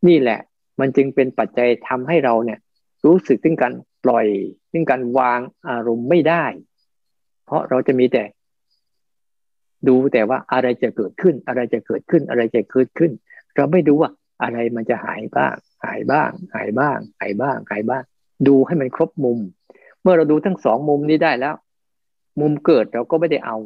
[0.07, 0.39] นี่แหละ
[0.79, 2.59] มันจึงเป็นปัจจัยทำให้เราเนี่ย
[3.05, 4.27] รู้สึกถึงการปล่อย
[4.71, 5.39] ถึงการวาง
[5.69, 6.45] อารมณ์ไม่ได้
[7.45, 8.23] เพราะเราจะมีแต่
[9.87, 13.11] ดูแต่ว่าอะไรจะเกิดขึ้น อะไรจะเกิดขึ้น อะไรจะเกิดขึ้น
[13.55, 14.09] เราไม่ดูว่า
[14.43, 18.03] อะไรมันจะหายบ้าง หายบ้าง หายบ้าง หายบ้าง หายบ้าง
[18.47, 19.39] ดูให้มันครบมุม
[20.05, 21.55] เมื่อเราดูทั้งสองมุมนี้ได้แล้ว
[22.41, 23.57] มุมเกิดเราก็ไม่ได้เอา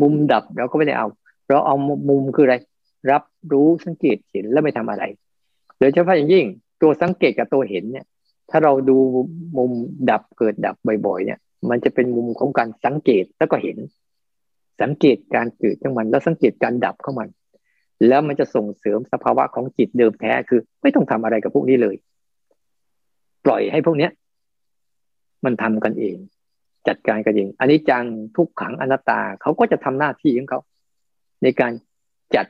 [0.00, 1.06] มุมดับเราก็ไม่ได้เอา
[1.48, 1.74] เราเอา
[2.08, 2.56] มุมคืออะไร
[3.10, 3.22] รับ
[3.52, 5.04] รู้สังเกตเห็นแล้วไม่ทำอะไร
[5.78, 6.44] โดยเฉพาะอย่างยิ่ง
[6.82, 8.06] ตัวสังเกตกับตัวเห็นเนี่ย
[8.50, 8.96] ถ้าเราดู
[9.58, 9.72] มุม
[10.10, 10.76] ดับเกิดดับ
[11.06, 11.38] บ่อยๆเนี่ย
[11.70, 13.76] มันจะเป็นมุมของการสังเกตแล้วก็เห็น
[14.82, 17.28] สังเกตการเกิดของมัน แล้วสังเกตการดับของมัน
[18.08, 21.96] แล้วมันจะส่งเสริมสภาวะของจิตเดิมแท้คือ ไม่ต้องทำอะไรกับพวกนี้เลย
[23.44, 24.10] ปล่อยให้พวกเนี้ย
[25.44, 26.16] มันทำกันเอง
[26.88, 28.04] จัดการกันเองอันนี้จัง
[28.36, 30.60] ทุกขังอนัตตาเขาก็จะทำหน้าที่ของเขา
[31.42, 31.72] ในการ
[32.36, 32.46] จัด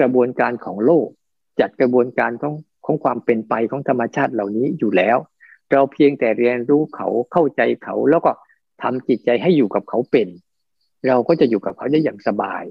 [0.00, 1.06] กระบวนการของโลก
[1.60, 5.16] จัดกระบวนการของของความเป็นไปของธรรมชาติเหล่านี้อยู่แล้ว
[5.72, 8.32] เราเพียงแต่เรียนรู้เขาเข้าใจเขาแล้วก็
[8.82, 10.28] ทำจิตใจให้อยู่กับเขาเป็น
[11.06, 12.64] เราก็จะอยู่กับเขาได้อย่างสบาย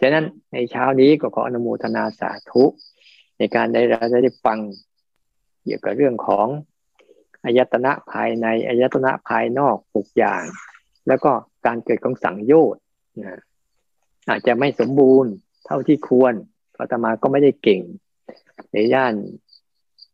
[0.00, 2.64] ฉะนั้นในเช้านี้ก็ขออนุโมทนาสาธุ
[3.38, 4.58] ในการได้เราได้ฟัง
[5.64, 6.46] เกี่ยวกับเรื่องของ
[7.44, 10.42] อายตนะภายในอายตนะภายนอกหกอย่าง
[11.08, 11.32] แล้วก็
[11.66, 12.82] การเกิดของสังโยชน์
[13.24, 13.40] นะ
[14.28, 15.32] อาจจะไม่สมบูรณ์
[15.66, 16.34] เท่าที่ควร
[16.78, 17.80] อาตมาก็ไม่ได้เก่ง
[18.72, 19.14] ในย่าน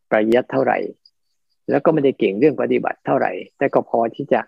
[0.09, 0.77] ประยัดเท่าไหร่
[1.69, 4.41] แล้วก็ไม่ได้เก่งเรื่องปฏิบัติเท่าไหร่ แต่ก็พอที่จะ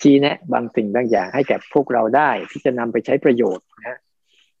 [0.00, 3.98] ชี้แนะ บางสิ่งบางอย่างให้แก่พวกเราได้ที่จะนำไปใช้ประโยชน์นะ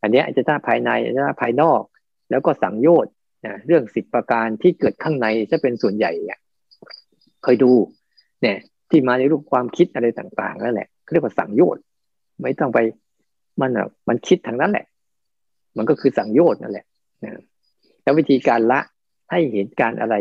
[0.02, 1.82] อันนี้อาจจะท่าภายในอาจจะภายนอก
[2.30, 3.12] แล้วก็สังโยชน์
[3.46, 6.12] นะเรื่องสิบประการที่เกิดข้างในจะเป็นส่วนใหญ่
[7.42, 7.72] เคยดู
[8.42, 8.56] เนี่ย
[8.90, 11.82] ที่มาในรูปความคิดอะไรต่างๆนั่นแหละเรียกว่าสังโยชน์
[12.42, 12.78] ไม่ต้องไป
[13.60, 13.70] มัน
[14.08, 14.86] มันคิดทางนั้นแหละ
[15.76, 16.86] มันก็คือสังโยชน์นั่นแหละ
[17.24, 17.40] นะ
[18.02, 18.80] แล้ววิธีการละ
[19.30, 20.14] ให้เห็นการอะไร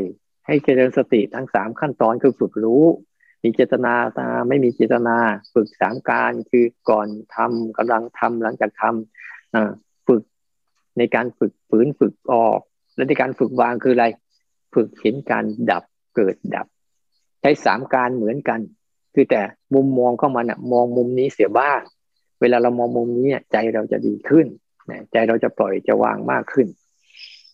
[0.47, 2.85] ให้เจริญสติทั้งสามขั้นตอนคือฝึกรู้
[3.43, 5.17] มีเจตนาตาไม่มีเจตนา
[5.53, 10.23] ฝึกสามการคือก่อนทำกำลังทำหลังจากทำฝึก
[10.97, 12.59] ในการฝึกฝืนฝึกออก
[12.95, 14.05] และในการฝึกวางคืออะไร
[14.73, 15.83] ฝึกเห็นการดับ
[16.15, 16.67] เกิดดับ
[17.41, 18.59] ใช้สามการเหมือนกัน
[19.13, 19.41] คือแต่
[19.75, 21.81] มุมมองเข้ามานี่ยมองมุมนี้เสียบ้าง
[22.41, 24.47] เวลาเรามองมุมนี้ใจเราจะดีขึ้น
[25.11, 26.67] ใจเราจะปล่อยจะวางมากขึ้น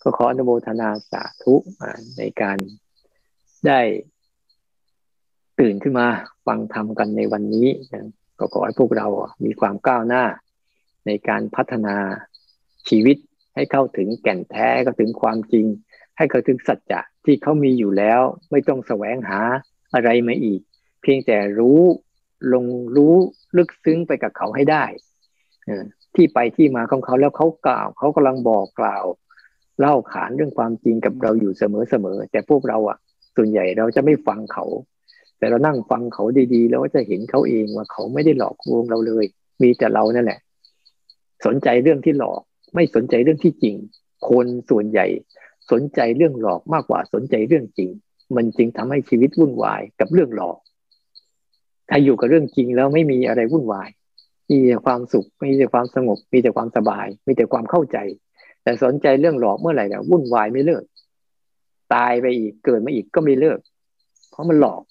[0.02, 1.56] ก็ขออนุโมทนาสาธุ
[2.18, 2.58] ในการ
[3.68, 3.80] ได้
[5.60, 6.08] ตื่นขึ้นมา
[6.46, 7.68] ฟังธรรมกันในวันนี้
[8.40, 9.08] ก็ขอให้พวกเรา
[9.46, 10.24] มีความก้าวหน้า
[11.06, 11.96] ในการพัฒนา
[12.90, 13.18] ชีวิต
[13.56, 15.66] ให้เข้าถึงแก่นแท้ก็ถึงความจริง
[16.18, 18.22] ให้เข้าถึงสัจจะที่เขามีอยู่แล้ว
[18.52, 19.40] ไม่ต้องแสวงหา
[19.94, 20.60] อะไรมาอีก
[21.02, 21.80] เพียงแต่รู้
[22.54, 22.66] ลง
[22.96, 23.14] รู้
[23.58, 24.86] ลึกซึ้งไปกับเขาให้ได้
[26.16, 29.06] ที่ไปที่มาของเขาแล้วเขากล่าว เขากำลังบอกกล่าว
[29.80, 31.64] เล่าขานเรื่องความจริงกับเราอยู่เส
[32.04, 32.98] มอๆแต่พวกเราอะ
[33.36, 34.66] ส่วนใหญ่เราจะไม่ฟังเขา
[35.38, 36.24] แต่เรานั่งฟังเขา
[36.54, 39.26] ดีๆ แล้วก็จะเห็นเขาเองว่าเขาไม่ได้หลอกลวงเราเลย
[39.62, 40.40] มีแต่เรานั่นแหละ
[41.46, 42.42] สนใจเรื่องที่หลอก
[42.76, 43.76] ไม่สนใจเรื่องที่จริง
[44.30, 45.06] คนส่วนใหญ่
[45.72, 47.90] สนใจเรื่องหลอกมากกว่าสนใจเรื่องจริง
[48.36, 50.58] มันจึงทำให้ชีวิตวุ่นวายกับเรื่องหลอก
[51.90, 53.90] ถ้าอยู่กับเรื่องจริงแล้วไม่มีอะไรวุ่นวาย
[54.50, 57.98] มีแต่ความสุข มีแต่ความสงบ มีแต่ความสบาย มีแต่ความเข้าใจ
[58.64, 60.84] แต่สนใจเรื่องหลอกเมื่อไหร่เนี่ยวุ่นวายไม่เลิก
[61.94, 63.60] ตายไปอีกเกิดมาอีกก็ไม่เลิก
[64.32, 64.82] เพราะมันหลอก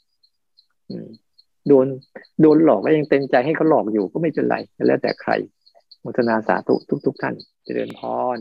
[1.69, 1.87] โดน
[2.41, 4.57] โดนหลอกแล้วยังเต็มใจให้เขาหลอกอยู่ก็ไม่เป็นไร
[4.87, 5.33] แล้วแต่ใคร
[6.05, 6.75] มุทนาสาธุ
[7.07, 8.01] ทุก ๆ ท่านเจริญพ
[8.37, 8.39] ร